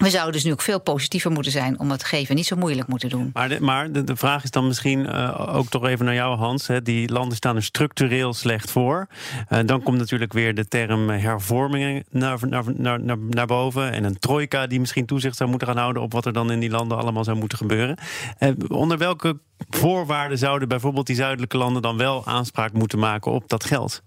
we 0.01 0.11
zouden 0.11 0.33
dus 0.33 0.45
nu 0.45 0.53
ook 0.53 0.61
veel 0.61 0.81
positiever 0.81 1.31
moeten 1.31 1.53
zijn 1.53 1.79
om 1.79 1.91
het 1.91 2.05
geven 2.05 2.35
niet 2.35 2.47
zo 2.47 2.57
moeilijk 2.57 2.89
moeten 2.89 3.09
doen. 3.09 3.31
Maar 3.33 3.49
de, 3.49 3.61
maar 3.61 3.93
de, 3.93 4.05
de 4.05 4.17
vraag 4.17 4.45
is 4.45 4.51
dan 4.51 4.67
misschien 4.67 5.01
uh, 5.01 5.57
ook 5.57 5.69
toch 5.69 5.87
even 5.87 6.05
naar 6.05 6.15
jou, 6.15 6.37
Hans. 6.37 6.67
Hè. 6.67 6.83
Die 6.83 7.13
landen 7.13 7.37
staan 7.37 7.57
er 7.57 7.63
structureel 7.63 8.35
slecht 8.35 8.71
voor. 8.71 9.07
Uh, 9.49 9.59
dan 9.67 9.83
komt 9.83 9.99
natuurlijk 9.99 10.33
weer 10.33 10.55
de 10.55 10.69
term 10.69 11.09
hervormingen 11.09 12.05
naar, 12.11 12.39
naar, 12.49 12.65
naar, 12.77 13.01
naar, 13.01 13.19
naar 13.19 13.47
boven. 13.47 13.93
En 13.93 14.05
een 14.05 14.19
trojka 14.19 14.67
die 14.67 14.81
misschien 14.81 15.07
toezicht 15.07 15.37
zou 15.37 15.51
moeten 15.51 15.69
gaan 15.69 15.77
houden 15.77 16.03
op 16.03 16.13
wat 16.13 16.27
er 16.27 16.33
dan 16.33 16.51
in 16.51 16.61
die 16.61 16.71
landen 16.71 16.99
allemaal 16.99 17.25
zou 17.25 17.37
moeten 17.37 17.59
gebeuren. 17.59 17.99
Uh, 18.39 18.51
onder 18.69 18.99
welke 18.99 19.39
voorwaarden 19.71 20.39
zouden 20.39 20.69
bijvoorbeeld 20.69 21.07
die 21.07 21.17
zuidelijke 21.17 21.57
landen 21.57 21.83
dan 21.83 21.97
wel 21.97 22.27
aanspraak 22.27 22.73
moeten 22.73 22.99
maken 22.99 23.33
op 23.33 23.49
dat 23.49 23.65
geld? 23.65 24.03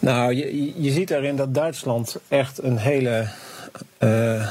Nou, 0.00 0.34
je, 0.34 0.72
je 0.82 0.90
ziet 0.90 1.08
daarin 1.08 1.36
dat 1.36 1.54
Duitsland 1.54 2.16
echt 2.28 2.62
een 2.62 2.76
hele 2.76 3.28
uh, 3.98 4.48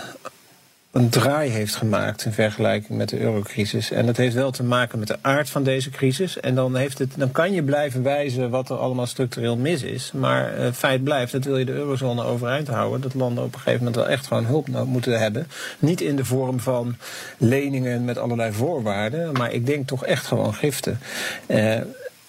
een 0.97 1.09
draai 1.09 1.50
heeft 1.50 1.75
gemaakt 1.75 2.25
in 2.25 2.31
vergelijking 2.31 2.97
met 2.97 3.09
de 3.09 3.19
eurocrisis. 3.19 3.91
En 3.91 4.05
dat 4.05 4.17
heeft 4.17 4.36
wel 4.36 4.51
te 4.51 4.63
maken 4.63 5.00
met 5.00 5.07
de 5.07 5.17
aard 5.21 5.50
van 5.50 5.63
deze 5.63 5.89
crisis. 5.89 6.39
En 6.39 6.55
dan, 6.55 6.75
heeft 6.75 6.97
het, 6.97 7.12
dan 7.17 7.31
kan 7.31 7.53
je 7.53 7.63
blijven 7.63 8.03
wijzen 8.03 8.50
wat 8.50 8.69
er 8.69 8.77
allemaal 8.77 9.05
structureel 9.05 9.57
mis 9.57 9.81
is. 9.81 10.12
Maar 10.13 10.59
uh, 10.59 10.71
feit 10.71 11.03
blijft, 11.03 11.31
dat 11.31 11.43
wil 11.43 11.57
je 11.57 11.65
de 11.65 11.71
eurozone 11.71 12.24
overeind 12.24 12.67
houden. 12.67 13.01
Dat 13.01 13.13
landen 13.13 13.43
op 13.43 13.53
een 13.53 13.59
gegeven 13.59 13.77
moment 13.77 13.95
wel 13.95 14.07
echt 14.07 14.27
gewoon 14.27 14.45
hulp 14.45 14.67
moeten 14.67 15.19
hebben. 15.19 15.47
Niet 15.79 16.01
in 16.01 16.15
de 16.15 16.25
vorm 16.25 16.59
van 16.59 16.95
leningen 17.38 18.05
met 18.05 18.17
allerlei 18.17 18.53
voorwaarden. 18.53 19.31
Maar 19.31 19.51
ik 19.51 19.65
denk 19.65 19.88
toch 19.88 20.05
echt 20.05 20.25
gewoon 20.25 20.53
giften. 20.53 21.00
Uh, 21.47 21.75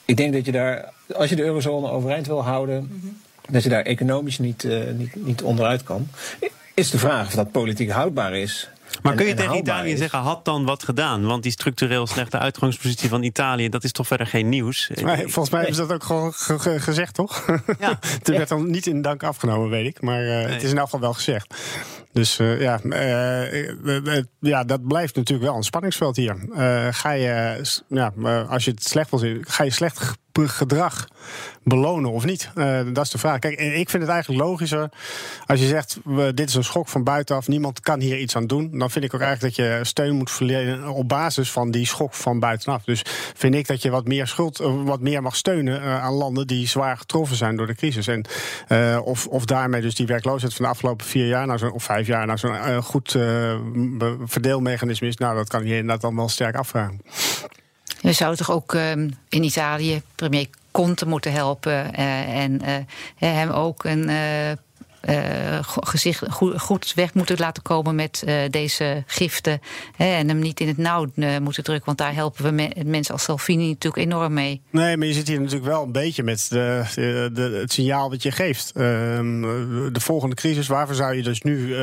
ik 0.05 0.17
denk 0.17 0.33
dat 0.33 0.45
je 0.45 0.53
daar, 0.53 0.93
als 1.15 1.31
je 1.31 1.37
de 1.37 1.45
eurozone 1.45 1.91
overeind 1.91 2.27
wil 2.27 2.43
houden. 2.43 2.83
Mm 2.83 3.01
-hmm. 3.01 3.19
Dat 3.51 3.63
je 3.63 3.69
daar 3.69 3.83
economisch 3.83 4.39
niet, 4.39 4.65
uh, 4.65 4.79
niet, 4.97 5.27
niet 5.27 5.43
onderuit 5.43 5.83
kan 5.83 6.09
is 6.79 6.91
de 6.91 6.99
vraag 6.99 7.27
of 7.27 7.33
dat 7.33 7.53
politiek 7.53 7.91
houdbaar 7.91 8.35
is. 8.35 8.69
Maar 9.03 9.15
kun 9.15 9.27
je 9.27 9.35
tegen 9.35 9.57
Italië 9.57 9.93
is. 9.93 9.99
zeggen, 9.99 10.19
had 10.19 10.45
dan 10.45 10.65
wat 10.65 10.83
gedaan? 10.83 11.27
Want 11.27 11.43
die 11.43 11.53
structureel 11.53 12.07
slechte 12.07 12.39
uitgangspositie 12.39 13.09
van 13.09 13.23
Italië, 13.23 13.69
dat 13.69 13.85
is 13.85 13.93
toch 13.93 14.07
verder 14.07 14.27
geen 14.27 14.49
nieuws? 14.49 14.91
Maar 15.03 15.19
volgens 15.19 15.51
mij 15.51 15.61
hebben 15.61 15.77
ze 15.77 15.87
dat 15.87 15.93
ook 15.93 16.05
gewoon 16.05 16.33
gezegd, 16.81 17.15
toch? 17.15 17.45
Ja. 17.79 17.99
het 18.01 18.29
werd 18.37 18.49
dan 18.49 18.71
niet 18.71 18.87
in 18.87 19.03
dank 19.03 19.23
afgenomen, 19.23 19.71
weet 19.71 19.87
ik. 19.87 20.01
Maar 20.01 20.23
uh, 20.23 20.29
nee. 20.29 20.47
het 20.47 20.63
is 20.63 20.71
in 20.71 20.77
elk 20.77 20.85
geval 20.85 21.01
wel 21.01 21.13
gezegd. 21.13 21.55
Dus 22.19 22.39
uh, 22.39 22.61
ja, 22.61 22.81
uh, 22.83 24.23
ja, 24.41 24.65
dat 24.65 24.87
blijft 24.87 25.17
natuurlijk 25.17 25.49
wel 25.49 25.57
een 25.57 25.63
spanningsveld 25.63 26.17
hier. 26.17 26.37
ga 26.91 27.11
je, 27.11 27.65
ja, 27.89 28.13
als 28.49 28.65
je 28.65 28.71
het 28.71 28.85
slecht 28.85 29.11
wil 29.11 29.19
zien, 29.19 29.45
ga 29.47 29.65
je 29.65 29.71
slecht 29.71 30.17
gedrag 30.47 31.09
belonen 31.65 32.11
of 32.11 32.25
niet? 32.25 32.51
Dat 32.93 33.05
is 33.05 33.11
de 33.11 33.19
vraag. 33.19 33.39
Kijk, 33.39 33.61
ik 33.61 33.91
vind 33.91 34.03
het 34.03 34.13
eigenlijk 34.13 34.43
logischer 34.43 34.89
als 35.47 35.61
je 35.61 35.67
zegt: 35.67 35.99
dit 36.35 36.49
is 36.49 36.55
een 36.55 36.65
schok 36.65 36.89
van 36.89 37.05
buitenaf, 37.05 37.49
niemand 37.49 37.81
kan 37.81 38.01
hier 38.01 38.19
iets 38.19 38.37
aan 38.37 38.47
doen. 38.47 38.79
Dan 38.79 38.91
vind 38.91 39.05
ik 39.05 39.15
ook 39.15 39.21
eigenlijk 39.21 39.57
dat 39.57 39.67
je 39.67 39.81
steun 39.83 40.17
moet 40.17 40.31
verlenen 40.31 40.89
op 40.89 41.09
basis 41.09 41.51
van 41.53 41.71
die 41.71 41.87
schok 41.87 42.15
van 42.15 42.39
buitenaf. 42.39 42.85
Dus 42.85 43.03
vind 43.35 43.55
ik 43.55 43.67
dat 43.67 43.83
je 43.83 43.91
wat 43.91 44.07
meer 44.07 44.27
schuld, 44.27 44.59
wat 44.85 45.01
meer 45.01 45.23
mag 45.23 45.37
steunen 45.37 45.83
aan 45.83 46.15
landen 46.15 46.47
die 46.47 46.69
zwaar 46.69 46.97
getroffen 46.97 47.37
zijn 47.37 47.57
door 47.57 47.67
de 47.67 47.75
crisis. 47.75 48.09
En 48.09 48.25
of, 49.05 49.27
of 49.27 49.45
daarmee 49.45 49.81
dus 49.81 49.95
die 49.95 50.07
werkloosheid 50.07 50.55
van 50.55 50.65
de 50.65 50.71
afgelopen 50.71 51.07
vier 51.07 51.27
jaar 51.27 51.47
naar 51.47 51.59
zo'n 51.59 51.73
of 51.73 51.83
vijf 51.83 52.07
jaar 52.09 52.27
naar 52.27 52.39
zo'n 52.39 52.83
goed 52.83 53.17
verdeelmechanisme 54.25 55.07
is. 55.07 55.17
Nou, 55.17 55.37
dat 55.37 55.49
kan 55.49 55.65
je 55.65 55.71
inderdaad 55.77 56.01
dan 56.01 56.17
wel 56.17 56.29
sterk 56.29 56.57
afvragen. 56.57 57.01
We 58.01 58.13
zouden 58.13 58.39
toch 58.39 58.51
ook 58.51 58.73
um, 58.73 59.15
in 59.29 59.43
Italië 59.43 60.03
premier 60.15 60.47
Conte 60.71 61.07
moeten 61.07 61.33
helpen 61.33 61.73
uh, 61.73 62.37
en 62.37 62.61
hem 63.17 63.51
ook 63.51 63.85
een 63.85 64.11
uh, 65.09 65.59
gezicht 65.63 66.23
goed, 66.57 66.93
weg 66.95 67.15
moeten 67.15 67.37
laten 67.39 67.63
komen 67.63 67.95
met 67.95 68.23
uh, 68.27 68.35
deze 68.51 69.03
giften. 69.07 69.61
Hè, 69.97 70.05
en 70.05 70.29
hem 70.29 70.39
niet 70.39 70.61
in 70.61 70.69
het 70.69 70.77
nauw 70.77 71.07
uh, 71.15 71.39
moeten 71.39 71.65
drukken. 71.65 71.87
Want 71.87 71.99
daar 71.99 72.15
helpen 72.15 72.45
we 72.45 72.51
me 72.51 72.71
mensen 72.85 73.13
als 73.15 73.23
Salvini 73.23 73.69
natuurlijk 73.69 74.05
enorm 74.05 74.33
mee. 74.33 74.63
Nee, 74.71 74.97
maar 74.97 75.07
je 75.07 75.13
zit 75.13 75.29
hier 75.29 75.39
natuurlijk 75.39 75.67
wel 75.67 75.83
een 75.83 75.93
beetje 75.93 76.23
met 76.23 76.47
de, 76.49 76.85
de, 77.33 77.59
het 77.61 77.73
signaal 77.73 78.09
dat 78.09 78.23
je 78.23 78.31
geeft. 78.31 78.73
Ehm, 78.75 79.41
de 79.93 80.01
volgende 80.01 80.35
crisis, 80.35 80.67
waarvoor 80.67 80.95
zou 80.95 81.15
je 81.15 81.23
dus 81.23 81.43
nu 81.43 81.75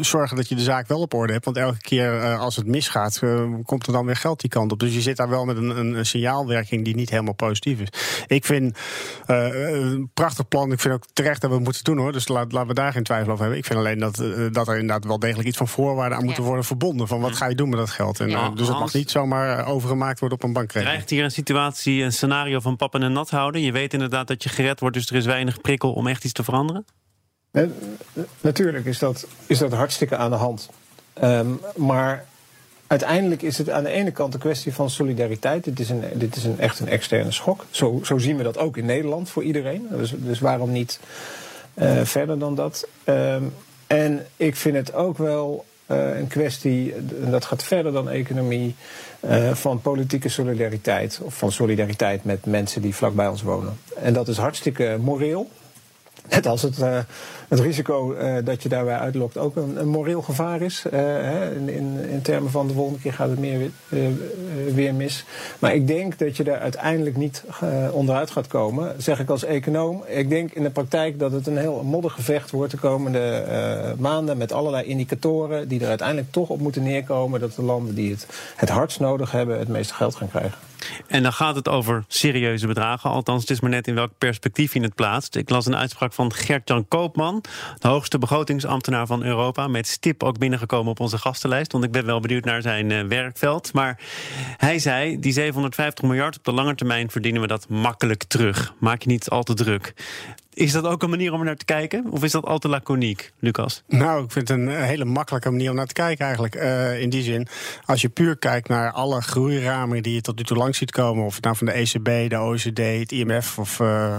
zorgen 0.00 0.36
dat 0.36 0.48
je 0.48 0.54
de 0.54 0.62
zaak 0.62 0.88
wel 0.88 1.00
op 1.00 1.14
orde 1.14 1.32
hebt? 1.32 1.44
Want 1.44 1.56
elke 1.56 1.80
keer 1.80 2.36
als 2.36 2.56
het 2.56 2.66
misgaat, 2.66 3.20
komt 3.62 3.86
er 3.86 3.92
dan 3.92 4.06
weer 4.06 4.16
geld 4.16 4.40
die 4.40 4.50
kant 4.50 4.72
op. 4.72 4.78
Dus 4.78 4.94
je 4.94 5.00
zit 5.00 5.16
daar 5.16 5.28
wel 5.28 5.44
met 5.44 5.56
een, 5.56 5.78
een, 5.78 5.94
een 5.94 6.06
signaalwerking 6.06 6.84
die 6.84 6.94
niet 6.94 7.10
helemaal 7.10 7.34
positief 7.34 7.80
is. 7.80 7.88
Ik 8.26 8.44
vind 8.44 8.78
een 9.26 10.10
prachtig 10.14 10.48
plan. 10.48 10.72
Ik 10.72 10.80
vind 10.80 10.94
ook 10.94 11.04
terecht 11.12 11.40
dat 11.40 11.50
we 11.50 11.56
het 11.56 11.64
moeten 11.64 11.84
doen 11.84 11.97
hoor. 11.98 12.12
Dus 12.12 12.28
laat, 12.28 12.52
laten 12.52 12.68
we 12.68 12.74
daar 12.74 12.92
geen 12.92 13.02
twijfel 13.02 13.28
over 13.28 13.40
hebben. 13.40 13.58
Ik 13.58 13.66
vind 13.66 13.78
alleen 13.78 13.98
dat, 13.98 14.18
uh, 14.18 14.52
dat 14.52 14.68
er 14.68 14.74
inderdaad 14.74 15.04
wel 15.04 15.18
degelijk 15.18 15.48
iets 15.48 15.56
van 15.56 15.68
voorwaarden 15.68 16.18
aan 16.18 16.24
moeten 16.24 16.42
worden 16.42 16.64
verbonden. 16.64 17.08
Van 17.08 17.20
wat 17.20 17.36
ga 17.36 17.46
je 17.46 17.54
doen 17.54 17.68
met 17.68 17.78
dat 17.78 17.90
geld? 17.90 18.20
En, 18.20 18.28
ja, 18.28 18.48
uh, 18.48 18.56
dus 18.56 18.68
het 18.68 18.78
mag 18.78 18.92
niet 18.92 19.10
zomaar 19.10 19.66
overgemaakt 19.66 20.20
worden 20.20 20.38
op 20.38 20.44
een 20.44 20.52
bankrekening. 20.52 20.90
Krijgt 20.90 21.10
hier 21.10 21.24
een 21.24 21.30
situatie, 21.30 22.02
een 22.02 22.12
scenario 22.12 22.60
van 22.60 22.76
pappen 22.76 23.02
en 23.02 23.12
nat 23.12 23.30
houden? 23.30 23.60
Je 23.60 23.72
weet 23.72 23.92
inderdaad 23.92 24.26
dat 24.26 24.42
je 24.42 24.48
gered 24.48 24.80
wordt, 24.80 24.96
dus 24.96 25.10
er 25.10 25.16
is 25.16 25.26
weinig 25.26 25.60
prikkel 25.60 25.92
om 25.92 26.06
echt 26.06 26.24
iets 26.24 26.32
te 26.32 26.44
veranderen? 26.44 26.84
Nee, 27.52 27.70
natuurlijk 28.40 28.84
is 28.84 28.98
dat, 28.98 29.26
is 29.46 29.58
dat 29.58 29.72
hartstikke 29.72 30.16
aan 30.16 30.30
de 30.30 30.36
hand. 30.36 30.70
Um, 31.22 31.60
maar 31.76 32.24
uiteindelijk 32.86 33.42
is 33.42 33.58
het 33.58 33.70
aan 33.70 33.84
de 33.84 33.90
ene 33.90 34.10
kant 34.10 34.34
een 34.34 34.40
kwestie 34.40 34.74
van 34.74 34.90
solidariteit. 34.90 35.64
Dit 35.64 35.80
is, 35.80 35.90
een, 35.90 36.04
dit 36.14 36.36
is 36.36 36.44
een, 36.44 36.58
echt 36.58 36.80
een 36.80 36.88
externe 36.88 37.32
schok. 37.32 37.64
Zo, 37.70 38.00
zo 38.04 38.18
zien 38.18 38.36
we 38.36 38.42
dat 38.42 38.58
ook 38.58 38.76
in 38.76 38.84
Nederland 38.84 39.30
voor 39.30 39.42
iedereen. 39.42 39.86
Dus, 39.90 40.14
dus 40.16 40.40
waarom 40.40 40.72
niet 40.72 41.00
verder 42.02 42.38
dan 42.38 42.54
dat? 42.54 42.88
Uh, 43.04 43.36
En 43.86 44.26
ik 44.36 44.56
vind 44.56 44.76
het 44.76 44.94
ook 44.94 45.18
wel 45.18 45.64
een 45.86 46.26
kwestie, 46.26 46.94
en 47.24 47.30
dat 47.30 47.44
gaat 47.44 47.64
verder 47.64 47.92
dan 47.92 48.08
economie, 48.08 48.74
van 49.52 49.80
politieke 49.80 50.28
solidariteit. 50.28 51.20
Of 51.22 51.34
van 51.34 51.52
solidariteit 51.52 52.24
met 52.24 52.46
mensen 52.46 52.82
die 52.82 52.94
vlakbij 52.94 53.28
ons 53.28 53.42
wonen. 53.42 53.78
En 54.02 54.12
dat 54.12 54.28
is 54.28 54.36
hartstikke 54.36 54.98
moreel. 55.00 55.50
Net 56.30 56.46
als 56.46 56.62
het, 56.62 56.78
uh, 56.78 56.98
het 57.48 57.60
risico 57.60 58.14
uh, 58.14 58.36
dat 58.44 58.62
je 58.62 58.68
daarbij 58.68 58.98
uitlokt 58.98 59.38
ook 59.38 59.56
een, 59.56 59.76
een 59.80 59.88
moreel 59.88 60.22
gevaar 60.22 60.60
is. 60.60 60.84
Uh, 60.86 60.92
hè, 61.00 61.54
in, 61.54 61.68
in, 62.08 62.22
termen 62.22 62.50
van 62.50 62.66
de 62.66 62.74
volgende 62.74 63.00
keer 63.00 63.12
gaat 63.12 63.30
het 63.30 63.38
meer 63.38 63.70
weer 64.74 64.94
mis. 64.94 65.24
Maar 65.58 65.74
ik 65.74 65.86
denk 65.86 66.18
dat 66.18 66.36
je 66.36 66.44
daar 66.44 66.58
uiteindelijk 66.58 67.16
niet 67.16 67.44
onderuit 67.92 68.30
gaat 68.30 68.46
komen. 68.46 68.94
Zeg 68.98 69.20
ik 69.20 69.30
als 69.30 69.44
econoom. 69.44 70.04
Ik 70.06 70.28
denk 70.28 70.52
in 70.52 70.62
de 70.62 70.70
praktijk 70.70 71.18
dat 71.18 71.32
het 71.32 71.46
een 71.46 71.56
heel 71.56 71.82
modder 71.82 72.10
gevecht 72.10 72.50
wordt 72.50 72.70
de 72.70 72.78
komende 72.78 73.44
maanden. 73.98 74.36
Met 74.36 74.52
allerlei 74.52 74.84
indicatoren 74.84 75.68
die 75.68 75.80
er 75.80 75.88
uiteindelijk 75.88 76.32
toch 76.32 76.48
op 76.48 76.60
moeten 76.60 76.82
neerkomen. 76.82 77.40
Dat 77.40 77.54
de 77.54 77.62
landen 77.62 77.94
die 77.94 78.10
het 78.10 78.26
het 78.56 78.68
hardst 78.68 79.00
nodig 79.00 79.30
hebben 79.30 79.58
het 79.58 79.68
meeste 79.68 79.94
geld 79.94 80.14
gaan 80.14 80.28
krijgen. 80.28 80.67
En 81.06 81.22
dan 81.22 81.32
gaat 81.32 81.54
het 81.54 81.68
over 81.68 82.04
serieuze 82.08 82.66
bedragen. 82.66 83.10
Althans, 83.10 83.40
het 83.40 83.50
is 83.50 83.60
maar 83.60 83.70
net 83.70 83.86
in 83.86 83.94
welk 83.94 84.12
perspectief 84.18 84.74
je 84.74 84.80
het 84.80 84.94
plaatst. 84.94 85.36
Ik 85.36 85.50
las 85.50 85.66
een 85.66 85.76
uitspraak 85.76 86.12
van 86.12 86.32
Gert-Jan 86.32 86.88
Koopman, 86.88 87.44
de 87.78 87.88
hoogste 87.88 88.18
begrotingsambtenaar 88.18 89.06
van 89.06 89.22
Europa. 89.22 89.68
Met 89.68 89.86
stip 89.86 90.22
ook 90.22 90.38
binnengekomen 90.38 90.90
op 90.90 91.00
onze 91.00 91.18
gastenlijst. 91.18 91.72
Want 91.72 91.84
ik 91.84 91.92
ben 91.92 92.06
wel 92.06 92.20
benieuwd 92.20 92.44
naar 92.44 92.62
zijn 92.62 92.90
uh, 92.90 93.02
werkveld. 93.02 93.72
Maar 93.72 94.00
hij 94.56 94.78
zei: 94.78 95.18
die 95.20 95.32
750 95.32 96.04
miljard 96.04 96.36
op 96.36 96.44
de 96.44 96.52
lange 96.52 96.74
termijn 96.74 97.10
verdienen 97.10 97.40
we 97.40 97.46
dat 97.46 97.68
makkelijk 97.68 98.24
terug. 98.24 98.74
Maak 98.78 99.02
je 99.02 99.08
niet 99.08 99.28
al 99.28 99.42
te 99.42 99.54
druk. 99.54 99.94
Is 100.58 100.72
dat 100.72 100.84
ook 100.84 101.02
een 101.02 101.10
manier 101.10 101.32
om 101.32 101.38
er 101.38 101.44
naar 101.44 101.56
te 101.56 101.64
kijken? 101.64 102.04
Of 102.10 102.24
is 102.24 102.32
dat 102.32 102.44
al 102.44 102.58
te 102.58 102.68
laconiek, 102.68 103.32
Lucas? 103.38 103.82
Nou, 103.86 104.24
ik 104.24 104.30
vind 104.30 104.48
het 104.48 104.58
een 104.58 104.68
hele 104.68 105.04
makkelijke 105.04 105.50
manier 105.50 105.70
om 105.70 105.76
naar 105.76 105.86
te 105.86 105.92
kijken 105.92 106.24
eigenlijk. 106.24 106.54
Uh, 106.54 107.00
in 107.00 107.10
die 107.10 107.22
zin, 107.22 107.48
als 107.84 108.00
je 108.00 108.08
puur 108.08 108.36
kijkt 108.36 108.68
naar 108.68 108.92
alle 108.92 109.22
groeiramen 109.22 110.02
die 110.02 110.14
je 110.14 110.20
tot 110.20 110.36
nu 110.36 110.44
toe 110.44 110.56
langs 110.56 110.78
ziet 110.78 110.90
komen... 110.90 111.24
of 111.24 111.34
het 111.34 111.44
nou 111.44 111.56
van 111.56 111.66
de 111.66 111.72
ECB, 111.72 112.30
de 112.30 112.38
OECD, 112.38 112.78
het 112.78 113.12
IMF... 113.12 113.58
of 113.58 113.78
uh, 113.78 114.18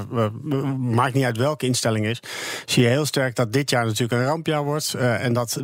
maakt 0.78 1.14
niet 1.14 1.24
uit 1.24 1.38
welke 1.38 1.66
instelling 1.66 2.06
is... 2.06 2.20
zie 2.66 2.84
je 2.84 2.90
heel 2.90 3.06
sterk 3.06 3.36
dat 3.36 3.54
dit 3.54 3.70
jaar 3.70 3.86
natuurlijk 3.86 4.22
een 4.22 4.28
rampjaar 4.28 4.64
wordt... 4.64 4.94
En 4.94 5.34
dat 5.34 5.62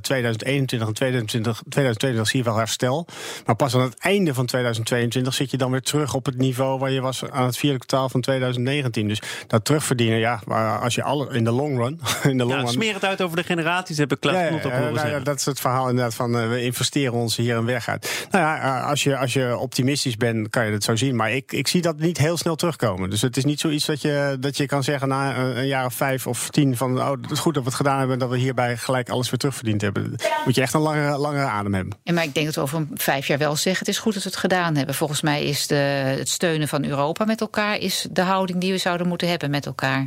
2021 0.00 0.88
en 0.88 0.94
2020, 0.94 1.62
2022 1.68 2.28
zie 2.28 2.38
je 2.38 2.44
wel 2.44 2.56
herstel. 2.56 3.06
Maar 3.46 3.56
pas 3.56 3.74
aan 3.74 3.80
het 3.80 3.98
einde 3.98 4.34
van 4.34 4.46
2022 4.46 5.34
zit 5.34 5.50
je 5.50 5.56
dan 5.56 5.70
weer 5.70 5.82
terug 5.82 6.14
op 6.14 6.26
het 6.26 6.36
niveau... 6.36 6.78
waar 6.78 6.90
je 6.90 7.00
was 7.00 7.24
aan 7.30 7.46
het 7.46 7.56
vierde 7.56 7.78
kwartaal 7.78 8.08
van 8.08 8.20
2019. 8.20 9.08
Dus 9.08 9.22
dat 9.46 9.64
terugverdienen 9.64 10.06
ja, 10.16 10.40
maar 10.46 10.78
als 10.78 10.94
je 10.94 11.02
alle 11.02 11.28
in 11.34 11.44
de 11.44 11.50
long 11.50 11.76
run. 11.76 12.00
In 12.30 12.38
de 12.38 12.44
long 12.44 12.58
ja, 12.58 12.60
run 12.60 12.68
smeer 12.68 12.94
het 12.94 13.04
uit 13.04 13.22
over 13.22 13.36
de 13.36 13.42
generaties, 13.42 13.98
heb 13.98 14.12
ik 14.12 14.20
Klaas 14.20 14.34
ja, 14.34 14.50
horen 14.50 14.94
nou, 14.94 15.08
ja, 15.08 15.18
Dat 15.20 15.38
is 15.38 15.44
het 15.44 15.60
verhaal 15.60 15.88
inderdaad 15.88 16.14
van 16.14 16.36
uh, 16.36 16.48
we 16.48 16.62
investeren 16.64 17.12
ons 17.12 17.36
hier 17.36 17.56
een 17.56 17.64
weg 17.64 17.88
uit. 17.88 18.26
Nou 18.30 18.44
ja, 18.44 18.80
als 18.80 19.02
je, 19.02 19.16
als 19.16 19.32
je 19.32 19.56
optimistisch 19.56 20.16
bent, 20.16 20.50
kan 20.50 20.66
je 20.66 20.72
het 20.72 20.84
zo 20.84 20.96
zien. 20.96 21.16
Maar 21.16 21.32
ik, 21.32 21.52
ik 21.52 21.68
zie 21.68 21.82
dat 21.82 21.98
niet 21.98 22.18
heel 22.18 22.36
snel 22.36 22.56
terugkomen. 22.56 23.10
Dus 23.10 23.22
het 23.22 23.36
is 23.36 23.44
niet 23.44 23.60
zoiets 23.60 23.86
dat 23.86 24.02
je, 24.02 24.36
dat 24.40 24.56
je 24.56 24.66
kan 24.66 24.82
zeggen 24.82 25.08
na 25.08 25.36
een, 25.36 25.66
jaar 25.66 25.84
of 25.84 25.94
vijf 25.94 26.26
of 26.26 26.50
tien 26.50 26.76
van 26.76 26.98
oh, 26.98 27.10
het 27.10 27.30
is 27.30 27.38
goed 27.38 27.54
dat 27.54 27.62
we 27.62 27.68
het 27.68 27.78
gedaan 27.78 27.98
hebben 27.98 28.18
dat 28.18 28.28
we 28.28 28.38
hierbij 28.38 28.76
gelijk 28.76 29.08
alles 29.08 29.30
weer 29.30 29.38
terugverdiend 29.38 29.80
hebben. 29.80 30.14
Moet 30.44 30.54
je 30.54 30.60
echt 30.60 30.74
een 30.74 30.80
langere, 30.80 31.18
langere 31.18 31.46
adem 31.46 31.74
hebben. 31.74 31.98
En 32.04 32.14
maar 32.14 32.24
ik 32.24 32.34
denk 32.34 32.46
dat 32.46 32.54
we 32.54 32.60
over 32.60 32.86
vijf 32.94 33.26
jaar 33.26 33.38
wel 33.38 33.56
zeggen 33.56 33.86
het 33.86 33.94
is 33.94 33.98
goed 33.98 34.14
dat 34.14 34.22
we 34.22 34.28
het 34.28 34.38
gedaan 34.38 34.76
hebben. 34.76 34.94
Volgens 34.94 35.20
mij 35.20 35.44
is 35.44 35.66
de, 35.66 35.74
het 36.18 36.28
steunen 36.28 36.68
van 36.68 36.84
Europa 36.84 37.24
met 37.24 37.40
elkaar 37.40 37.78
is 37.78 38.06
de 38.10 38.22
houding 38.22 38.60
die 38.60 38.72
we 38.72 38.78
zouden 38.78 39.08
moeten 39.08 39.28
hebben 39.28 39.50
met 39.50 39.66
elkaar. 39.66 39.97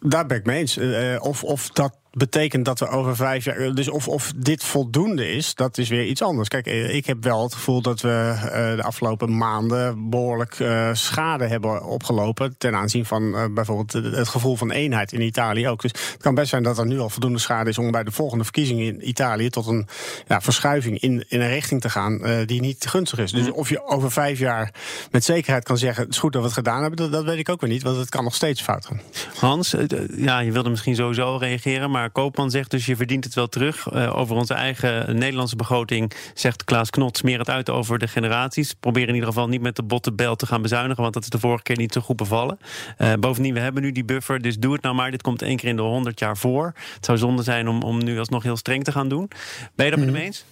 Daar 0.00 0.26
ben 0.26 0.36
ik 0.36 0.46
mee 0.46 0.58
eens. 0.58 0.76
Uh, 0.76 1.16
of, 1.22 1.44
of 1.44 1.68
dat 1.68 1.94
betekent 2.14 2.64
dat 2.64 2.78
we 2.78 2.88
over 2.88 3.16
vijf 3.16 3.44
jaar. 3.44 3.74
Dus 3.74 3.88
of, 3.88 4.08
of 4.08 4.32
dit 4.36 4.64
voldoende 4.64 5.32
is, 5.32 5.54
dat 5.54 5.78
is 5.78 5.88
weer 5.88 6.04
iets 6.04 6.22
anders. 6.22 6.48
Kijk, 6.48 6.66
eh, 6.66 6.94
ik 6.94 7.06
heb 7.06 7.24
wel 7.24 7.42
het 7.42 7.54
gevoel 7.54 7.82
dat 7.82 8.00
we 8.00 8.32
uh, 8.34 8.76
de 8.76 8.82
afgelopen 8.82 9.36
maanden 9.36 10.10
behoorlijk 10.10 10.58
uh, 10.58 10.90
schade 10.92 11.46
hebben 11.46 11.84
opgelopen. 11.84 12.54
ten 12.58 12.74
aanzien 12.74 13.04
van 13.04 13.54
bijvoorbeeld 13.54 13.92
het 13.92 14.28
gevoel 14.28 14.56
van 14.56 14.70
eenheid 14.70 15.12
in 15.12 15.20
Italië 15.20 15.68
ook. 15.68 15.82
Dus 15.82 15.90
het 15.90 16.22
kan 16.22 16.34
best 16.34 16.48
zijn 16.48 16.62
dat 16.62 16.78
er 16.78 16.86
nu 16.86 16.98
al 16.98 17.10
voldoende 17.10 17.38
schade 17.38 17.70
is 17.70 17.78
om 17.78 17.90
bij 17.90 18.04
de 18.04 18.12
volgende 18.12 18.44
verkiezingen 18.44 18.84
in 18.84 19.08
Italië 19.08 19.50
tot 19.50 19.66
een 19.66 19.86
ja, 20.28 20.40
verschuiving 20.40 21.00
in, 21.00 21.24
in 21.28 21.40
een 21.40 21.48
richting 21.48 21.80
te 21.80 21.90
gaan 21.90 22.44
die 22.46 22.60
niet 22.60 22.86
gunstig 22.86 23.18
is. 23.18 23.32
Dus 23.32 23.50
of 23.50 23.68
je 23.68 23.86
over 23.86 24.10
vijf 24.10 24.38
jaar 24.38 24.74
met 25.10 25.24
zekerheid 25.24 25.64
kan 25.64 25.78
zeggen: 25.78 26.04
het 26.04 26.12
is 26.12 26.18
goed 26.18 26.32
dat 26.32 26.40
we 26.40 26.46
het 26.46 26.56
gedaan 26.56 26.80
hebben, 26.80 26.96
dat, 26.96 27.12
dat 27.12 27.24
weet 27.24 27.38
ik 27.38 27.48
ook 27.48 27.60
weer 27.60 27.70
niet, 27.70 27.82
want 27.82 27.96
het 27.96 28.08
kan 28.08 28.24
nog 28.24 28.34
steeds 28.34 28.62
fout 28.62 28.86
gaan. 28.86 29.00
Hans, 29.38 29.74
ja, 30.16 30.38
je 30.38 30.52
wilde 30.52 30.70
misschien 30.70 30.96
sowieso 30.96 31.36
reageren, 31.36 31.90
maar 31.90 32.03
Koopman 32.12 32.50
zegt 32.50 32.70
dus 32.70 32.86
je 32.86 32.96
verdient 32.96 33.24
het 33.24 33.34
wel 33.34 33.48
terug. 33.48 33.92
Uh, 33.92 34.18
over 34.18 34.36
onze 34.36 34.54
eigen 34.54 35.18
Nederlandse 35.18 35.56
begroting 35.56 36.12
zegt 36.34 36.64
Klaas 36.64 36.90
Knot... 36.90 37.16
smeer 37.16 37.38
het 37.38 37.50
uit 37.50 37.70
over 37.70 37.98
de 37.98 38.08
generaties. 38.08 38.74
Probeer 38.74 39.08
in 39.08 39.14
ieder 39.14 39.28
geval 39.28 39.48
niet 39.48 39.60
met 39.60 39.76
de 39.76 39.82
botte 39.82 40.12
bel 40.12 40.36
te 40.36 40.46
gaan 40.46 40.62
bezuinigen... 40.62 41.02
want 41.02 41.14
dat 41.14 41.22
is 41.22 41.28
de 41.28 41.38
vorige 41.38 41.62
keer 41.62 41.76
niet 41.76 41.92
zo 41.92 42.00
goed 42.00 42.16
bevallen. 42.16 42.58
Uh, 42.98 43.12
bovendien, 43.20 43.54
we 43.54 43.60
hebben 43.60 43.82
nu 43.82 43.92
die 43.92 44.04
buffer, 44.04 44.42
dus 44.42 44.58
doe 44.58 44.72
het 44.72 44.82
nou 44.82 44.94
maar. 44.94 45.10
Dit 45.10 45.22
komt 45.22 45.42
één 45.42 45.56
keer 45.56 45.68
in 45.68 45.76
de 45.76 45.82
100 45.82 46.18
jaar 46.18 46.36
voor. 46.36 46.72
Het 46.94 47.04
zou 47.04 47.18
zonde 47.18 47.42
zijn 47.42 47.68
om, 47.68 47.82
om 47.82 48.04
nu 48.04 48.18
alsnog 48.18 48.42
heel 48.42 48.56
streng 48.56 48.84
te 48.84 48.92
gaan 48.92 49.08
doen. 49.08 49.30
Ben 49.74 49.84
je 49.84 49.90
dat 49.90 50.00
met 50.00 50.08
hem 50.08 50.16
mhm. 50.16 50.26
eens? 50.26 50.44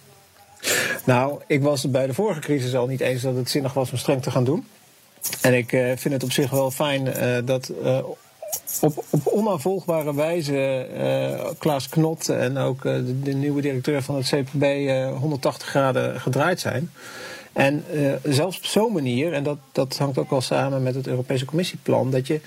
Nou, 1.05 1.41
ik 1.47 1.61
was 1.61 1.91
bij 1.91 2.07
de 2.07 2.13
vorige 2.13 2.39
crisis 2.39 2.75
al 2.75 2.87
niet 2.87 3.01
eens 3.01 3.21
dat 3.21 3.35
het 3.35 3.49
zinnig 3.49 3.73
was 3.73 3.91
om 3.91 3.97
streng 3.97 4.21
te 4.21 4.31
gaan 4.31 4.43
doen. 4.43 4.65
En 5.41 5.53
ik 5.53 5.71
uh, 5.71 5.91
vind 5.95 6.13
het 6.13 6.23
op 6.23 6.31
zich 6.31 6.49
wel 6.49 6.71
fijn 6.71 7.07
uh, 7.07 7.37
dat 7.45 7.71
uh, 7.83 7.97
op, 8.81 9.05
op 9.09 9.27
onafvolgbare 9.27 10.15
wijze 10.15 10.87
uh, 10.97 11.49
Klaas 11.57 11.89
Knot 11.89 12.29
en 12.29 12.57
ook 12.57 12.85
uh, 12.85 12.95
de, 13.23 13.33
nieuwe 13.33 13.61
directeur 13.61 14.01
van 14.01 14.15
het 14.15 14.25
CPB 14.25 14.63
uh, 14.63 15.17
180 15.17 15.67
graden 15.67 16.19
gedraaid 16.19 16.59
zijn. 16.59 16.91
En 17.53 17.83
zelfs 18.23 18.57
op 18.57 18.65
zo'n 18.65 18.93
manier, 18.93 19.33
en 19.33 19.43
dat, 19.43 19.57
dat 19.71 19.97
hangt 19.97 20.17
ook 20.17 20.29
wel 20.29 20.41
samen 20.41 20.83
met 20.83 20.95
het 20.95 21.07
Europese 21.07 21.45
Commissieplan, 21.45 22.11
dat 22.11 22.27
je. 22.27 22.41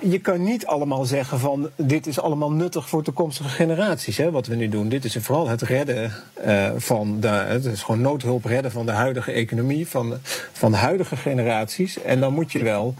Je 0.00 0.18
kan 0.18 0.42
niet 0.42 0.66
allemaal 0.66 1.04
zeggen 1.04 1.38
van 1.38 1.70
dit 1.76 2.06
is 2.06 2.20
allemaal 2.20 2.50
nuttig 2.50 2.88
voor 2.88 3.02
toekomstige 3.02 3.48
generaties, 3.48 4.16
hè, 4.16 4.30
wat 4.30 4.46
we 4.46 4.54
nu 4.54 4.68
doen. 4.68 4.88
Dit 4.88 5.04
is 5.04 5.16
vooral 5.20 5.48
het 5.48 5.62
redden 5.62 6.12
van 6.76 7.20
de, 7.20 7.28
het 7.28 7.64
is 7.64 7.82
gewoon 7.82 8.00
noodhulp 8.00 8.44
redden 8.44 8.70
van 8.70 8.86
de 8.86 8.92
huidige 8.92 9.32
economie, 9.32 9.88
van 9.88 10.14
van 10.52 10.70
de 10.70 10.76
huidige 10.76 11.16
generaties. 11.16 12.02
En 12.02 12.20
dan 12.20 12.32
moet 12.32 12.52
je 12.52 12.62
wel 12.62 12.94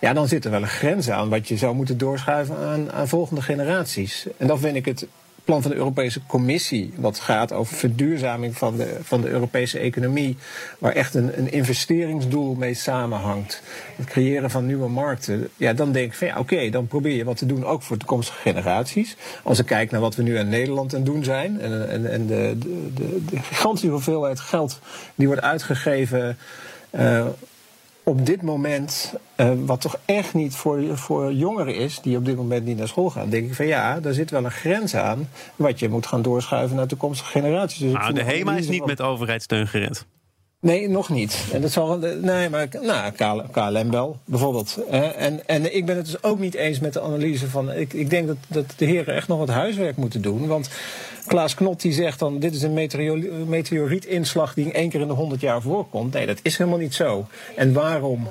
ja, 0.00 0.12
dan 0.12 0.28
zit 0.28 0.44
er 0.44 0.50
wel 0.50 0.62
een 0.62 0.68
grens 0.68 1.10
aan 1.10 1.28
wat 1.28 1.48
je 1.48 1.56
zou 1.56 1.74
moeten 1.74 1.98
doorschuiven 1.98 2.56
aan, 2.56 2.92
aan 2.92 3.08
volgende 3.08 3.42
generaties. 3.42 4.26
En 4.36 4.46
dan 4.46 4.58
vind 4.58 4.76
ik 4.76 4.84
het 4.84 5.06
plan 5.48 5.62
van 5.62 5.70
de 5.70 5.76
Europese 5.76 6.20
Commissie, 6.26 6.92
wat 6.96 7.18
gaat 7.18 7.52
over 7.52 7.76
verduurzaming 7.76 8.56
van 8.56 8.76
de, 8.76 8.98
van 9.02 9.20
de 9.20 9.28
Europese 9.28 9.78
economie, 9.78 10.36
waar 10.78 10.92
echt 10.92 11.14
een, 11.14 11.38
een 11.38 11.52
investeringsdoel 11.52 12.54
mee 12.54 12.74
samenhangt, 12.74 13.62
het 13.96 14.06
creëren 14.06 14.50
van 14.50 14.66
nieuwe 14.66 14.88
markten, 14.88 15.48
ja, 15.56 15.72
dan 15.72 15.92
denk 15.92 16.06
ik 16.06 16.18
van 16.18 16.26
ja, 16.26 16.38
oké, 16.38 16.70
dan 16.70 16.86
probeer 16.86 17.16
je 17.16 17.24
wat 17.24 17.36
te 17.36 17.46
doen 17.46 17.64
ook 17.64 17.82
voor 17.82 17.96
toekomstige 17.96 18.40
generaties. 18.40 19.16
Als 19.42 19.58
ik 19.58 19.66
kijk 19.66 19.90
naar 19.90 20.00
wat 20.00 20.14
we 20.14 20.22
nu 20.22 20.38
in 20.38 20.48
Nederland 20.48 20.94
aan 20.94 21.04
doen 21.04 21.24
zijn 21.24 21.60
en, 21.60 21.90
en, 21.90 22.10
en 22.10 22.26
de, 22.26 22.56
de, 22.58 22.92
de, 22.94 23.24
de 23.24 23.38
gigantische 23.42 23.88
hoeveelheid 23.88 24.40
geld 24.40 24.80
die 25.14 25.26
wordt 25.26 25.42
uitgegeven. 25.42 26.38
Uh, 26.90 27.26
op 28.08 28.26
dit 28.26 28.42
moment, 28.42 29.14
uh, 29.36 29.50
wat 29.64 29.80
toch 29.80 29.98
echt 30.04 30.34
niet 30.34 30.54
voor, 30.54 30.96
voor 30.96 31.32
jongeren 31.32 31.74
is, 31.74 32.00
die 32.00 32.16
op 32.16 32.24
dit 32.24 32.36
moment 32.36 32.64
niet 32.64 32.78
naar 32.78 32.88
school 32.88 33.10
gaan, 33.10 33.28
denk 33.30 33.46
ik 33.46 33.54
van 33.54 33.66
ja, 33.66 34.00
daar 34.00 34.12
zit 34.12 34.30
wel 34.30 34.44
een 34.44 34.50
grens 34.50 34.94
aan 34.94 35.28
wat 35.56 35.78
je 35.78 35.88
moet 35.88 36.06
gaan 36.06 36.22
doorschuiven 36.22 36.76
naar 36.76 36.86
toekomstige 36.86 37.30
generaties. 37.30 37.78
Dus 37.78 37.92
nou, 37.92 38.12
de 38.12 38.22
HEMA 38.22 38.56
is 38.56 38.68
niet 38.68 38.86
met 38.86 39.02
overheidssteun 39.02 39.66
gered. 39.66 40.06
Nee, 40.60 40.88
nog 40.88 41.08
niet. 41.08 41.44
En 41.52 41.60
dat 41.60 41.70
zal, 41.70 41.98
nee, 42.20 42.48
maar 42.48 42.68
nou, 42.80 43.12
KLM 43.52 43.90
wel, 43.90 44.18
bijvoorbeeld. 44.24 44.78
En, 44.90 45.46
en 45.46 45.76
ik 45.76 45.86
ben 45.86 45.96
het 45.96 46.04
dus 46.04 46.22
ook 46.22 46.38
niet 46.38 46.54
eens 46.54 46.78
met 46.80 46.92
de 46.92 47.00
analyse 47.00 47.48
van. 47.48 47.72
Ik, 47.72 47.92
ik 47.92 48.10
denk 48.10 48.26
dat, 48.26 48.36
dat 48.48 48.64
de 48.76 48.84
heren 48.84 49.14
echt 49.14 49.28
nog 49.28 49.38
wat 49.38 49.48
huiswerk 49.48 49.96
moeten 49.96 50.22
doen. 50.22 50.46
Want 50.46 50.68
Klaas 51.26 51.54
Knot 51.54 51.80
die 51.80 51.92
zegt 51.92 52.18
dan: 52.18 52.38
dit 52.38 52.54
is 52.54 52.62
een 52.62 52.88
meteorietinslag 53.48 54.54
die 54.54 54.72
één 54.72 54.90
keer 54.90 55.00
in 55.00 55.08
de 55.08 55.12
honderd 55.12 55.40
jaar 55.40 55.62
voorkomt. 55.62 56.12
Nee, 56.12 56.26
dat 56.26 56.40
is 56.42 56.58
helemaal 56.58 56.78
niet 56.78 56.94
zo. 56.94 57.26
En 57.56 57.72
waarom? 57.72 58.28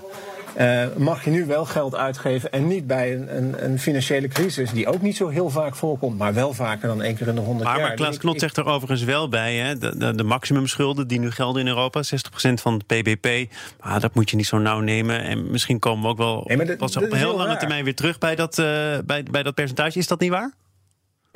Uh, 0.58 0.86
mag 0.98 1.24
je 1.24 1.30
nu 1.30 1.46
wel 1.46 1.66
geld 1.66 1.96
uitgeven 1.96 2.52
en 2.52 2.68
niet 2.68 2.88
bij 2.88 3.16
een, 3.16 3.38
een, 3.38 3.64
een, 3.64 3.80
financiële 3.80 4.28
crisis 4.28 4.72
die 4.72 4.88
ook 4.88 5.02
niet 5.02 5.16
zo 5.16 5.28
heel 5.28 5.50
vaak 5.50 5.76
voorkomt, 5.76 6.18
maar 6.18 6.34
wel 6.34 6.54
vaker 6.54 6.88
dan 6.88 7.02
één 7.02 7.16
keer 7.16 7.28
in 7.28 7.36
de 7.36 7.42
honderd 7.42 7.70
jaar. 7.70 7.80
Maar 7.82 7.94
Klaas 7.94 8.18
Knot 8.18 8.40
zegt 8.40 8.58
er 8.58 8.66
overigens 8.66 9.04
wel 9.04 9.30
bij, 9.30 9.56
hè, 9.56 9.78
de, 9.78 9.98
de, 9.98 10.16
de 10.16 10.24
maximumschulden 10.24 11.08
die 11.08 11.20
nu 11.20 11.32
gelden 11.32 11.62
in 11.62 11.68
Europa, 11.68 12.04
60% 12.04 12.54
van 12.54 12.74
het 12.74 12.86
PBP, 12.86 13.52
maar 13.84 14.00
dat 14.00 14.16
moet 14.16 14.30
je 14.30 14.36
niet 14.36 14.48
zo 14.48 14.58
nauw 14.58 14.80
nemen. 14.80 15.24
En 15.24 15.52
misschien 15.52 15.80
komen 15.80 16.04
we 16.04 16.10
ook 16.10 16.18
wel 16.18 16.44
nee, 16.46 16.76
pas 16.76 16.98
op 16.98 17.12
een 17.12 17.18
heel 17.18 17.36
lange 17.36 17.58
termijn 17.58 17.84
weer 17.84 17.96
terug 17.96 18.18
bij 18.18 18.36
dat, 18.36 18.58
uh, 18.58 18.66
bij, 19.06 19.24
bij 19.32 19.44
dat 19.44 19.54
percentage. 19.54 19.98
Is 19.98 20.08
dat 20.08 20.20
niet 20.20 20.30
waar? 20.30 20.54